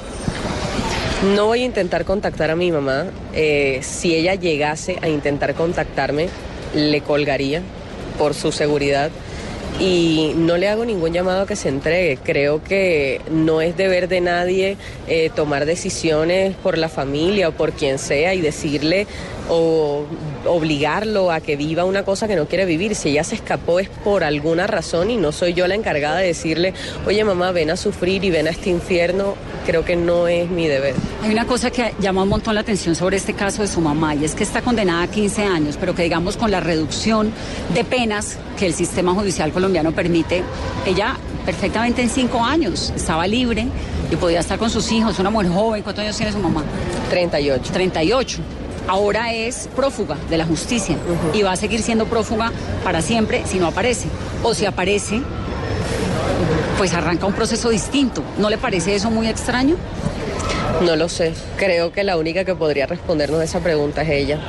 No 1.36 1.48
voy 1.48 1.64
a 1.64 1.66
intentar 1.66 2.06
contactar 2.06 2.50
a 2.50 2.56
mi 2.56 2.72
mamá. 2.72 3.08
Eh, 3.34 3.80
si 3.82 4.16
ella 4.16 4.36
llegase 4.36 4.98
a 5.02 5.10
intentar 5.10 5.54
contactarme, 5.54 6.30
le 6.74 7.02
colgaría 7.02 7.62
por 8.18 8.34
su 8.34 8.54
seguridad. 8.54 9.12
Y 9.80 10.34
no 10.36 10.58
le 10.58 10.68
hago 10.68 10.84
ningún 10.84 11.14
llamado 11.14 11.44
a 11.44 11.48
que 11.48 11.56
se 11.56 11.70
entregue. 11.70 12.18
Creo 12.22 12.62
que 12.62 13.22
no 13.32 13.62
es 13.62 13.78
deber 13.78 14.10
de 14.10 14.20
nadie 14.20 14.76
eh, 15.08 15.30
tomar 15.34 15.66
decisiones 15.66 16.54
por 16.56 16.78
la 16.78 16.90
familia 16.90 17.48
o 17.48 17.52
por 17.54 17.72
quien 17.72 17.98
sea 17.98 18.34
y 18.34 18.42
decirle 18.42 19.08
o 19.50 20.06
obligarlo 20.46 21.32
a 21.32 21.42
que 21.42 21.56
viva 21.56 21.84
una 21.84 22.04
cosa 22.04 22.28
que 22.28 22.36
no 22.36 22.46
quiere 22.48 22.66
vivir. 22.66 22.96
Si 22.96 23.10
ella 23.10 23.24
se 23.24 23.36
escapó 23.36 23.80
es 23.80 23.90
por 23.90 24.24
alguna 24.24 24.68
razón 24.68 25.10
y 25.10 25.18
no 25.18 25.32
soy 25.32 25.54
yo 25.54 25.68
la 25.68 25.76
encargada 25.76 26.18
de 26.18 26.28
decirle, 26.28 26.74
oye 27.06 27.24
mamá, 27.24 27.52
ven 27.52 27.72
a 27.72 27.76
sufrir 27.76 28.24
y 28.24 28.30
ven 28.30 28.48
a 28.48 28.52
este 28.52 28.70
infierno. 28.70 29.36
Creo 29.66 29.84
que 29.84 29.96
no 29.96 30.28
es 30.28 30.50
mi 30.50 30.68
deber. 30.68 30.96
Hay 31.24 31.32
una 31.32 31.46
cosa 31.46 31.70
que 31.72 31.94
llama 32.00 32.24
un 32.24 32.30
montón 32.30 32.56
la 32.56 32.62
atención 32.62 32.96
sobre 32.96 33.18
este 33.18 33.34
caso 33.34 33.62
de 33.62 33.68
su 33.68 33.82
mamá 33.82 34.16
y 34.16 34.26
es 34.26 34.36
que 34.36 34.44
está 34.44 34.62
condenada 34.62 35.04
a 35.04 35.08
15 35.08 35.44
años, 35.44 35.78
pero 35.80 35.94
que 35.94 36.04
digamos 36.04 36.38
con 36.38 36.52
la 36.52 36.60
reducción 36.60 37.32
de 37.74 37.84
penas 37.84 38.38
que 38.58 38.66
el 38.66 38.74
sistema 38.74 39.14
judicial 39.14 39.52
colombiano 39.52 39.92
permite, 39.92 40.44
ella 40.86 41.18
perfectamente 41.46 42.02
en 42.02 42.10
5 42.10 42.44
años 42.44 42.94
estaba 42.96 43.26
libre 43.28 43.68
y 44.12 44.16
podía 44.16 44.40
estar 44.40 44.58
con 44.58 44.70
sus 44.70 44.92
hijos, 44.92 45.20
una 45.20 45.30
mujer 45.30 45.50
joven. 45.52 45.84
¿Cuántos 45.84 46.04
años 46.04 46.18
tiene 46.18 46.32
su 46.32 46.40
mamá? 46.40 46.64
38. 47.10 47.72
38. 47.72 48.40
Ahora 48.90 49.32
es 49.32 49.70
prófuga 49.76 50.18
de 50.32 50.38
la 50.40 50.46
justicia 50.46 50.98
y 51.32 51.44
va 51.44 51.52
a 51.52 51.56
seguir 51.56 51.84
siendo 51.84 52.08
prófuga 52.08 52.52
para 52.84 53.04
siempre 53.04 53.44
si 53.46 53.60
no 53.60 53.68
aparece. 53.68 54.08
O 54.42 54.56
si 54.56 54.66
aparece, 54.66 55.22
pues 56.76 56.96
arranca 56.96 57.28
un 57.28 57.34
proceso 57.34 57.70
distinto. 57.70 58.24
¿No 58.40 58.50
le 58.50 58.58
parece 58.58 58.96
eso 58.96 59.12
muy 59.12 59.28
extraño? 59.28 59.76
No 60.82 60.96
lo 60.96 61.08
sé. 61.08 61.34
Creo 61.56 61.92
que 61.92 62.04
la 62.04 62.18
única 62.18 62.46
que 62.46 62.56
podría 62.56 62.88
respondernos 62.88 63.44
esa 63.44 63.60
pregunta 63.60 64.02
es 64.02 64.10
ella. 64.10 64.40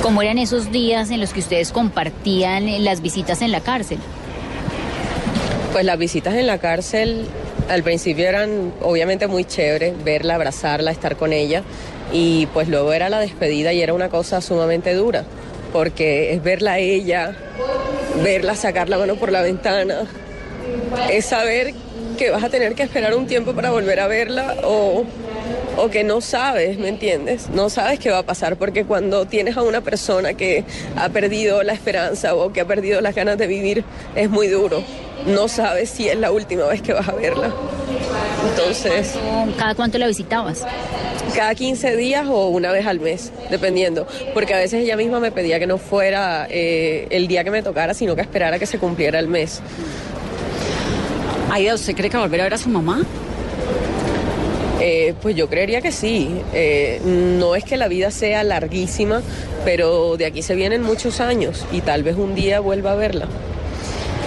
¿Cómo 0.00 0.22
eran 0.22 0.38
esos 0.38 0.70
días 0.70 1.10
en 1.10 1.20
los 1.20 1.32
que 1.32 1.40
ustedes 1.40 1.72
compartían 1.72 2.84
las 2.84 3.00
visitas 3.00 3.42
en 3.42 3.50
la 3.50 3.62
cárcel? 3.62 3.98
Pues 5.72 5.84
las 5.84 5.98
visitas 5.98 6.34
en 6.34 6.46
la 6.46 6.58
cárcel 6.58 7.26
al 7.68 7.82
principio 7.82 8.28
eran 8.28 8.72
obviamente 8.82 9.26
muy 9.26 9.44
chéveres, 9.44 9.94
verla, 10.04 10.34
abrazarla, 10.36 10.90
estar 10.90 11.16
con 11.16 11.32
ella. 11.32 11.62
Y 12.12 12.46
pues 12.46 12.68
luego 12.68 12.92
era 12.92 13.08
la 13.08 13.18
despedida 13.18 13.72
y 13.72 13.82
era 13.82 13.92
una 13.92 14.08
cosa 14.08 14.40
sumamente 14.40 14.94
dura, 14.94 15.24
porque 15.72 16.32
es 16.32 16.42
verla 16.42 16.72
a 16.72 16.78
ella, 16.78 17.36
verla 18.22 18.54
sacar 18.54 18.88
la 18.88 18.98
mano 18.98 19.16
por 19.16 19.32
la 19.32 19.42
ventana, 19.42 20.06
es 21.10 21.26
saber 21.26 21.74
que 22.16 22.30
vas 22.30 22.44
a 22.44 22.48
tener 22.48 22.74
que 22.74 22.82
esperar 22.82 23.14
un 23.14 23.26
tiempo 23.26 23.54
para 23.54 23.70
volver 23.70 23.98
a 24.00 24.06
verla 24.06 24.54
o, 24.64 25.04
o 25.76 25.88
que 25.90 26.04
no 26.04 26.20
sabes, 26.20 26.78
¿me 26.78 26.88
entiendes? 26.88 27.48
No 27.50 27.68
sabes 27.68 27.98
qué 27.98 28.10
va 28.10 28.18
a 28.18 28.22
pasar 28.22 28.56
porque 28.56 28.84
cuando 28.84 29.26
tienes 29.26 29.56
a 29.56 29.62
una 29.62 29.80
persona 29.80 30.34
que 30.34 30.64
ha 30.96 31.08
perdido 31.08 31.62
la 31.62 31.72
esperanza 31.72 32.34
o 32.36 32.52
que 32.52 32.60
ha 32.60 32.66
perdido 32.66 33.00
las 33.00 33.14
ganas 33.14 33.36
de 33.38 33.46
vivir 33.46 33.84
es 34.14 34.30
muy 34.30 34.46
duro. 34.46 34.82
No 35.26 35.48
sabes 35.48 35.90
si 35.90 36.08
es 36.08 36.16
la 36.16 36.30
última 36.30 36.66
vez 36.66 36.82
que 36.82 36.92
vas 36.92 37.08
a 37.08 37.12
verla. 37.12 37.52
Entonces... 38.50 39.14
¿Cada 39.58 39.74
cuánto 39.74 39.98
la 39.98 40.06
visitabas? 40.06 40.64
Cada 41.34 41.54
15 41.54 41.96
días 41.96 42.26
o 42.28 42.48
una 42.48 42.70
vez 42.70 42.86
al 42.86 43.00
mes, 43.00 43.32
dependiendo. 43.50 44.06
Porque 44.32 44.54
a 44.54 44.58
veces 44.58 44.82
ella 44.82 44.96
misma 44.96 45.20
me 45.20 45.32
pedía 45.32 45.58
que 45.58 45.66
no 45.66 45.78
fuera 45.78 46.46
eh, 46.50 47.06
el 47.10 47.26
día 47.26 47.44
que 47.44 47.50
me 47.50 47.62
tocara, 47.62 47.94
sino 47.94 48.14
que 48.14 48.22
esperara 48.22 48.58
que 48.58 48.66
se 48.66 48.78
cumpliera 48.78 49.18
el 49.18 49.28
mes. 49.28 49.60
Aida, 51.50 51.74
¿usted 51.74 51.94
cree 51.94 52.10
que 52.10 52.16
volver 52.16 52.40
a 52.40 52.44
ver 52.44 52.54
a 52.54 52.58
su 52.58 52.68
mamá? 52.68 53.02
Eh, 54.80 55.14
pues 55.22 55.34
yo 55.34 55.48
creería 55.48 55.80
que 55.80 55.92
sí. 55.92 56.40
Eh, 56.52 57.00
no 57.04 57.54
es 57.54 57.64
que 57.64 57.76
la 57.76 57.88
vida 57.88 58.10
sea 58.10 58.44
larguísima, 58.44 59.22
pero 59.64 60.16
de 60.16 60.26
aquí 60.26 60.42
se 60.42 60.54
vienen 60.54 60.82
muchos 60.82 61.20
años 61.20 61.64
y 61.72 61.80
tal 61.80 62.02
vez 62.02 62.16
un 62.16 62.34
día 62.34 62.60
vuelva 62.60 62.92
a 62.92 62.94
verla. 62.96 63.28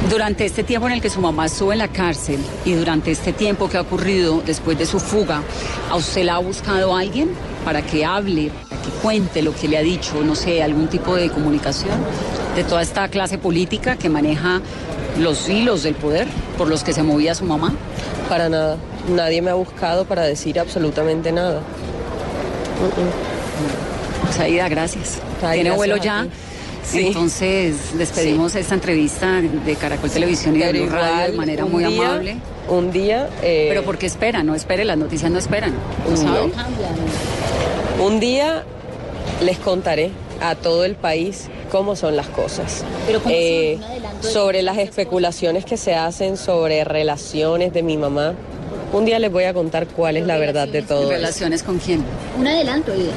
Durante 0.10 0.46
este 0.46 0.64
tiempo 0.64 0.88
en 0.88 0.94
el 0.94 1.02
que 1.02 1.10
su 1.10 1.20
mamá 1.20 1.48
estuvo 1.48 1.74
en 1.74 1.80
la 1.80 1.90
cárcel 1.90 2.40
y 2.64 2.74
durante 2.74 3.12
este 3.12 3.34
tiempo 3.34 3.68
que 3.68 3.76
ha 3.76 3.82
ocurrido 3.82 4.42
después 4.46 4.78
de 4.78 4.86
su 4.86 5.02
fuga, 5.02 5.44
¿a 5.90 5.96
usted 5.98 6.24
la 6.24 6.36
ha 6.36 6.40
buscado 6.40 6.96
alguien 6.96 7.32
para 7.66 7.82
que 7.82 8.06
hable, 8.06 8.50
para 8.70 8.82
que 8.82 8.90
cuente 9.02 9.42
lo 9.42 9.54
que 9.54 9.68
le 9.68 9.78
ha 9.78 9.82
dicho, 9.82 10.24
no 10.24 10.34
sé, 10.34 10.64
algún 10.64 10.88
tipo 10.88 11.14
de 11.16 11.30
comunicación 11.30 12.00
de 12.56 12.64
toda 12.64 12.82
esta 12.82 13.10
clase 13.10 13.38
política 13.38 13.98
que 13.98 14.08
maneja 14.08 14.62
los 15.20 15.50
hilos 15.50 15.84
del 15.84 15.96
poder 15.96 16.26
por 16.58 16.70
los 16.70 16.86
que 16.86 16.94
se 16.94 17.04
movía 17.04 17.36
su 17.36 17.44
mamá? 17.44 17.74
Para 18.30 18.48
nada. 18.48 18.78
Nadie 19.10 19.42
me 19.42 19.52
ha 19.52 19.56
buscado 19.56 20.06
para 20.06 20.24
decir 20.24 20.58
absolutamente 20.58 21.34
nada. 21.34 21.62
Saida, 24.32 24.70
gracias. 24.70 25.20
Tiene 25.52 25.72
vuelo 25.72 25.98
ya. 25.98 26.28
Entonces, 26.94 27.98
despedimos 27.98 28.56
esta 28.56 28.76
entrevista 28.76 29.42
de 29.42 29.76
Caracol 29.76 30.10
Televisión 30.10 30.56
y 30.56 30.60
de 30.60 30.72
Blue 30.72 30.90
Radio 30.90 31.32
de 31.32 31.38
manera 31.38 31.66
muy 31.66 31.84
amable. 31.84 32.38
Un 32.70 32.92
día. 32.92 33.30
Eh, 33.42 33.68
Pero 33.70 33.84
porque 33.84 34.06
espera, 34.06 34.44
no 34.44 34.56
espere, 34.56 34.86
las 34.86 34.98
noticias 34.98 35.32
no 35.32 35.40
esperan. 35.40 35.74
Un 38.00 38.20
día 38.20 38.64
les 39.42 39.58
contaré 39.58 40.12
a 40.42 40.56
todo 40.56 40.86
el 40.86 40.96
país 40.96 41.48
cómo 41.72 41.96
son 41.96 42.16
las 42.16 42.28
cosas. 42.28 42.84
Eh, 43.30 43.80
sobre 44.22 44.62
las 44.62 44.78
especulaciones 44.78 45.66
que 45.66 45.78
se 45.78 45.96
hacen 45.96 46.38
sobre 46.38 46.84
relaciones 46.84 47.74
de 47.74 47.84
mi 47.84 47.98
mamá. 47.98 48.34
Un 48.94 49.04
día 49.06 49.20
les 49.20 49.32
voy 49.32 49.44
a 49.44 49.54
contar 49.54 49.88
cuál 49.88 50.16
es 50.18 50.26
la 50.26 50.38
verdad 50.38 50.68
de 50.68 50.82
todo. 50.82 51.10
¿Relaciones 51.10 51.62
con 51.64 51.78
quién? 51.78 52.04
Un 52.40 52.48
adelanto, 52.48 52.94
Ida. 52.96 53.12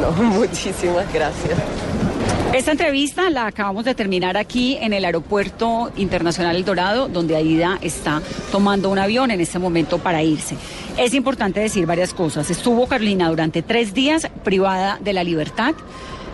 No, 0.00 0.10
muchísimas 0.22 1.12
gracias. 1.12 1.58
Esta 2.54 2.72
entrevista 2.72 3.30
la 3.30 3.46
acabamos 3.46 3.84
de 3.84 3.94
terminar 3.94 4.36
aquí 4.36 4.76
en 4.80 4.92
el 4.92 5.04
Aeropuerto 5.04 5.90
Internacional 5.96 6.54
El 6.54 6.64
Dorado, 6.64 7.08
donde 7.08 7.34
Aida 7.34 7.78
está 7.80 8.20
tomando 8.50 8.90
un 8.90 8.98
avión 8.98 9.30
en 9.30 9.40
este 9.40 9.58
momento 9.58 9.98
para 9.98 10.22
irse. 10.22 10.56
Es 10.98 11.14
importante 11.14 11.60
decir 11.60 11.86
varias 11.86 12.12
cosas. 12.12 12.50
Estuvo 12.50 12.86
Carolina 12.86 13.30
durante 13.30 13.62
tres 13.62 13.94
días 13.94 14.28
privada 14.44 14.98
de 15.00 15.12
la 15.14 15.24
libertad 15.24 15.74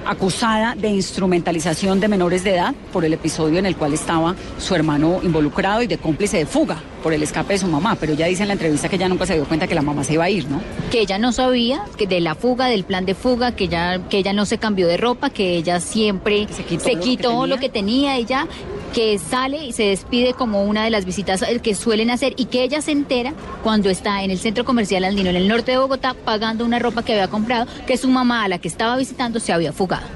acusada 0.08 0.74
de 0.74 0.88
instrumentalización 0.88 2.00
de 2.00 2.08
menores 2.08 2.42
de 2.42 2.54
edad 2.54 2.74
por 2.92 3.04
el 3.04 3.12
episodio 3.12 3.58
en 3.58 3.66
el 3.66 3.76
cual 3.76 3.92
estaba 3.92 4.34
su 4.56 4.74
hermano 4.74 5.20
involucrado 5.22 5.82
y 5.82 5.86
de 5.86 5.98
cómplice 5.98 6.38
de 6.38 6.46
fuga 6.46 6.82
por 7.02 7.12
el 7.12 7.22
escape 7.22 7.52
de 7.52 7.58
su 7.58 7.66
mamá, 7.66 7.96
pero 8.00 8.14
ya 8.14 8.26
dice 8.26 8.42
en 8.42 8.48
la 8.48 8.54
entrevista 8.54 8.88
que 8.88 8.96
ella 8.96 9.08
nunca 9.08 9.26
se 9.26 9.34
dio 9.34 9.44
cuenta 9.44 9.66
que 9.66 9.74
la 9.74 9.82
mamá 9.82 10.02
se 10.04 10.14
iba 10.14 10.24
a 10.24 10.30
ir, 10.30 10.48
¿no? 10.48 10.62
Que 10.90 11.00
ella 11.00 11.18
no 11.18 11.32
sabía 11.32 11.84
que 11.98 12.06
de 12.06 12.20
la 12.20 12.34
fuga, 12.34 12.66
del 12.66 12.84
plan 12.84 13.04
de 13.04 13.14
fuga, 13.14 13.52
que 13.52 13.64
ella, 13.64 14.00
que 14.08 14.18
ella 14.18 14.32
no 14.32 14.46
se 14.46 14.56
cambió 14.56 14.88
de 14.88 14.96
ropa, 14.96 15.28
que 15.28 15.56
ella 15.56 15.78
siempre 15.78 16.48
se 16.50 16.96
quitó, 16.96 17.46
lo, 17.46 17.58
que 17.58 17.68
tenía, 17.68 18.16
ella 18.16 18.48
que 18.94 19.18
sale 19.18 19.64
y 19.64 19.72
se 19.72 19.84
despide 19.84 20.34
como 20.34 20.64
una 20.64 20.84
de 20.84 20.90
las 20.90 21.04
visitas 21.04 21.44
que 21.62 21.74
suelen 21.74 22.10
hacer 22.10 22.34
y 22.36 22.46
que 22.46 22.62
ella 22.62 22.80
se 22.80 22.92
entera 22.92 23.32
cuando 23.62 23.90
está 23.90 24.22
en 24.22 24.30
el 24.30 24.38
centro 24.38 24.64
comercial 24.64 25.04
Andino, 25.04 25.30
en 25.30 25.36
el 25.36 25.48
norte 25.48 25.72
de 25.72 25.78
Bogotá, 25.78 26.14
pagando 26.14 26.64
una 26.64 26.78
ropa 26.78 27.02
que 27.02 27.12
había 27.12 27.28
comprado, 27.28 27.66
que 27.86 27.96
su 27.96 28.08
mamá 28.08 28.44
a 28.44 28.48
la 28.48 28.58
que 28.58 28.68
estaba 28.68 28.96
visitando 28.96 29.40
se 29.40 29.52
había 29.52 29.72
fugado. 29.72 30.06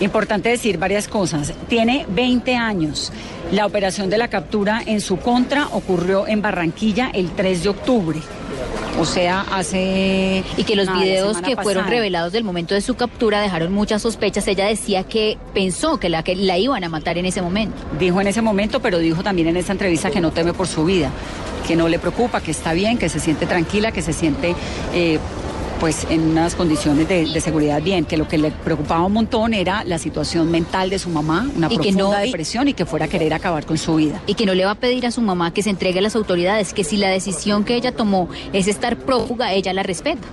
Importante 0.00 0.48
decir 0.48 0.78
varias 0.78 1.08
cosas. 1.08 1.52
Tiene 1.68 2.06
20 2.08 2.54
años. 2.54 3.12
La 3.50 3.66
operación 3.66 4.10
de 4.10 4.18
la 4.18 4.28
captura 4.28 4.82
en 4.86 5.00
su 5.00 5.16
contra 5.16 5.68
ocurrió 5.68 6.28
en 6.28 6.40
Barranquilla 6.40 7.10
el 7.12 7.30
3 7.30 7.64
de 7.64 7.68
octubre. 7.68 8.20
O 8.98 9.04
sea, 9.04 9.46
hace... 9.52 10.42
Y 10.56 10.64
que 10.64 10.74
los 10.74 10.92
videos 10.92 11.38
que 11.38 11.56
fueron 11.56 11.86
revelados 11.86 12.32
del 12.32 12.44
momento 12.44 12.74
de 12.74 12.80
su 12.80 12.96
captura 12.96 13.40
dejaron 13.40 13.72
muchas 13.72 14.02
sospechas. 14.02 14.46
Ella 14.48 14.66
decía 14.66 15.04
que 15.04 15.38
pensó 15.54 15.98
que 15.98 16.08
la, 16.08 16.22
que 16.22 16.34
la 16.34 16.58
iban 16.58 16.82
a 16.82 16.88
matar 16.88 17.16
en 17.16 17.26
ese 17.26 17.40
momento. 17.40 17.76
Dijo 17.98 18.20
en 18.20 18.26
ese 18.26 18.42
momento, 18.42 18.80
pero 18.80 18.98
dijo 18.98 19.22
también 19.22 19.48
en 19.48 19.56
esta 19.56 19.72
entrevista 19.72 20.10
que 20.10 20.20
no 20.20 20.32
teme 20.32 20.52
por 20.52 20.66
su 20.66 20.84
vida, 20.84 21.10
que 21.66 21.76
no 21.76 21.88
le 21.88 21.98
preocupa, 21.98 22.40
que 22.40 22.50
está 22.50 22.72
bien, 22.72 22.98
que 22.98 23.08
se 23.08 23.20
siente 23.20 23.46
tranquila, 23.46 23.92
que 23.92 24.02
se 24.02 24.12
siente... 24.12 24.54
Eh, 24.94 25.18
pues 25.80 26.06
en 26.10 26.30
unas 26.30 26.54
condiciones 26.54 27.08
de, 27.08 27.40
seguridad 27.40 27.80
bien, 27.82 28.04
que 28.04 28.16
lo 28.16 28.26
que 28.26 28.38
le 28.38 28.50
preocupaba 28.50 29.04
un 29.04 29.12
montón 29.12 29.54
era 29.54 29.84
la 29.84 29.98
situación 29.98 30.50
mental 30.50 30.90
de 30.90 30.98
su 30.98 31.08
mamá, 31.08 31.48
una 31.56 31.68
y 31.70 31.76
profunda 31.76 32.20
depresión 32.20 32.68
y 32.68 32.74
que 32.74 32.84
fuera 32.84 33.06
a 33.06 33.08
querer 33.08 33.32
acabar 33.32 33.64
con 33.64 33.78
su 33.78 33.96
vida. 33.96 34.20
Y 34.26 34.34
que 34.34 34.46
no 34.46 34.54
le 34.54 34.64
va 34.64 34.72
a 34.72 34.74
pedir 34.74 35.06
a 35.06 35.10
su 35.10 35.20
mamá 35.20 35.52
que 35.52 35.62
se 35.62 35.70
entregue 35.70 36.00
a 36.00 36.02
las 36.02 36.16
autoridades, 36.16 36.72
que 36.72 36.84
si 36.84 36.96
la 36.96 37.08
decisión 37.08 37.64
que 37.64 37.76
ella 37.76 37.92
tomó 37.92 38.28
es 38.52 38.66
estar 38.66 38.96
prófuga, 38.96 39.52
ella 39.52 39.72
la 39.72 39.82
respeta. 39.82 40.26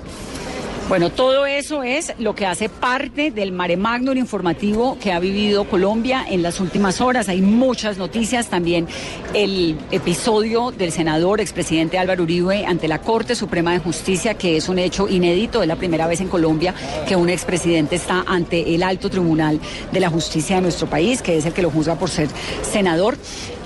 Bueno, 0.87 1.09
todo 1.09 1.47
eso 1.47 1.81
es 1.81 2.13
lo 2.19 2.35
que 2.35 2.45
hace 2.45 2.69
parte 2.69 3.31
del 3.31 3.51
mare 3.51 3.75
magnum 3.75 4.15
informativo 4.17 4.99
que 4.99 5.11
ha 5.11 5.19
vivido 5.19 5.63
Colombia 5.63 6.23
en 6.29 6.43
las 6.43 6.59
últimas 6.59 7.01
horas. 7.01 7.27
Hay 7.27 7.41
muchas 7.41 7.97
noticias, 7.97 8.49
también 8.49 8.87
el 9.33 9.79
episodio 9.89 10.69
del 10.69 10.91
senador 10.91 11.41
expresidente 11.41 11.97
Álvaro 11.97 12.21
Uribe 12.21 12.67
ante 12.67 12.87
la 12.87 13.01
Corte 13.01 13.33
Suprema 13.33 13.71
de 13.71 13.79
Justicia, 13.79 14.35
que 14.35 14.57
es 14.57 14.69
un 14.69 14.77
hecho 14.77 15.09
inédito, 15.09 15.63
es 15.63 15.67
la 15.67 15.75
primera 15.75 16.05
vez 16.05 16.21
en 16.21 16.27
Colombia 16.27 16.75
que 17.07 17.15
un 17.15 17.29
expresidente 17.29 17.95
está 17.95 18.23
ante 18.27 18.75
el 18.75 18.83
alto 18.83 19.09
tribunal 19.09 19.59
de 19.91 19.99
la 19.99 20.11
justicia 20.11 20.57
de 20.57 20.61
nuestro 20.61 20.87
país, 20.87 21.23
que 21.23 21.35
es 21.37 21.47
el 21.47 21.53
que 21.53 21.63
lo 21.63 21.71
juzga 21.71 21.95
por 21.95 22.11
ser 22.11 22.27
senador. 22.61 23.17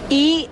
Y 0.10 0.48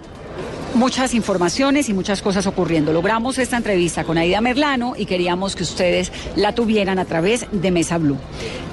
muchas 0.78 1.16
informaciones 1.16 1.90
y 1.90 1.94
muchas 1.94 2.22
cosas 2.22 2.46
ocurriendo. 2.46 2.94
Logramos 2.94 3.40
esta 3.40 3.58
entrevista 3.58 4.04
con 4.04 4.18
Aida 4.18 4.42
Merlano 4.42 4.94
y 4.96 5.06
queríamos 5.06 5.56
que 5.56 5.64
ustedes 5.64 6.12
la 6.36 6.54
tuvieran 6.54 7.00
a 7.00 7.06
través 7.06 7.48
de 7.52 7.72
Mesa 7.72 7.98
Blue. 7.98 8.18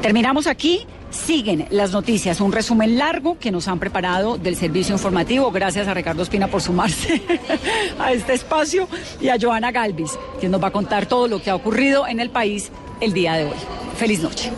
Terminamos 0.02 0.46
aquí. 0.46 0.86
Siguen 1.10 1.68
las 1.70 1.92
noticias, 1.92 2.40
un 2.40 2.50
resumen 2.50 2.98
largo 2.98 3.38
que 3.38 3.52
nos 3.52 3.68
han 3.68 3.78
preparado 3.78 4.36
del 4.36 4.56
servicio 4.56 4.96
informativo. 4.96 5.52
Gracias 5.52 5.86
a 5.86 5.94
Ricardo 5.94 6.24
Espina 6.24 6.48
por 6.48 6.60
sumarse 6.60 7.22
a 8.00 8.12
este 8.12 8.34
espacio 8.34 8.88
y 9.20 9.28
a 9.28 9.36
Joana 9.40 9.70
Galvis, 9.70 10.18
quien 10.40 10.50
nos 10.50 10.60
va 10.60 10.68
a 10.68 10.72
contar 10.72 11.06
todo 11.06 11.28
lo 11.28 11.40
que 11.40 11.50
ha 11.50 11.54
ocurrido 11.54 12.08
en 12.08 12.18
el 12.18 12.30
país 12.30 12.72
el 13.00 13.12
día 13.12 13.34
de 13.34 13.44
hoy. 13.44 13.56
Feliz 13.96 14.22
noche. 14.22 14.50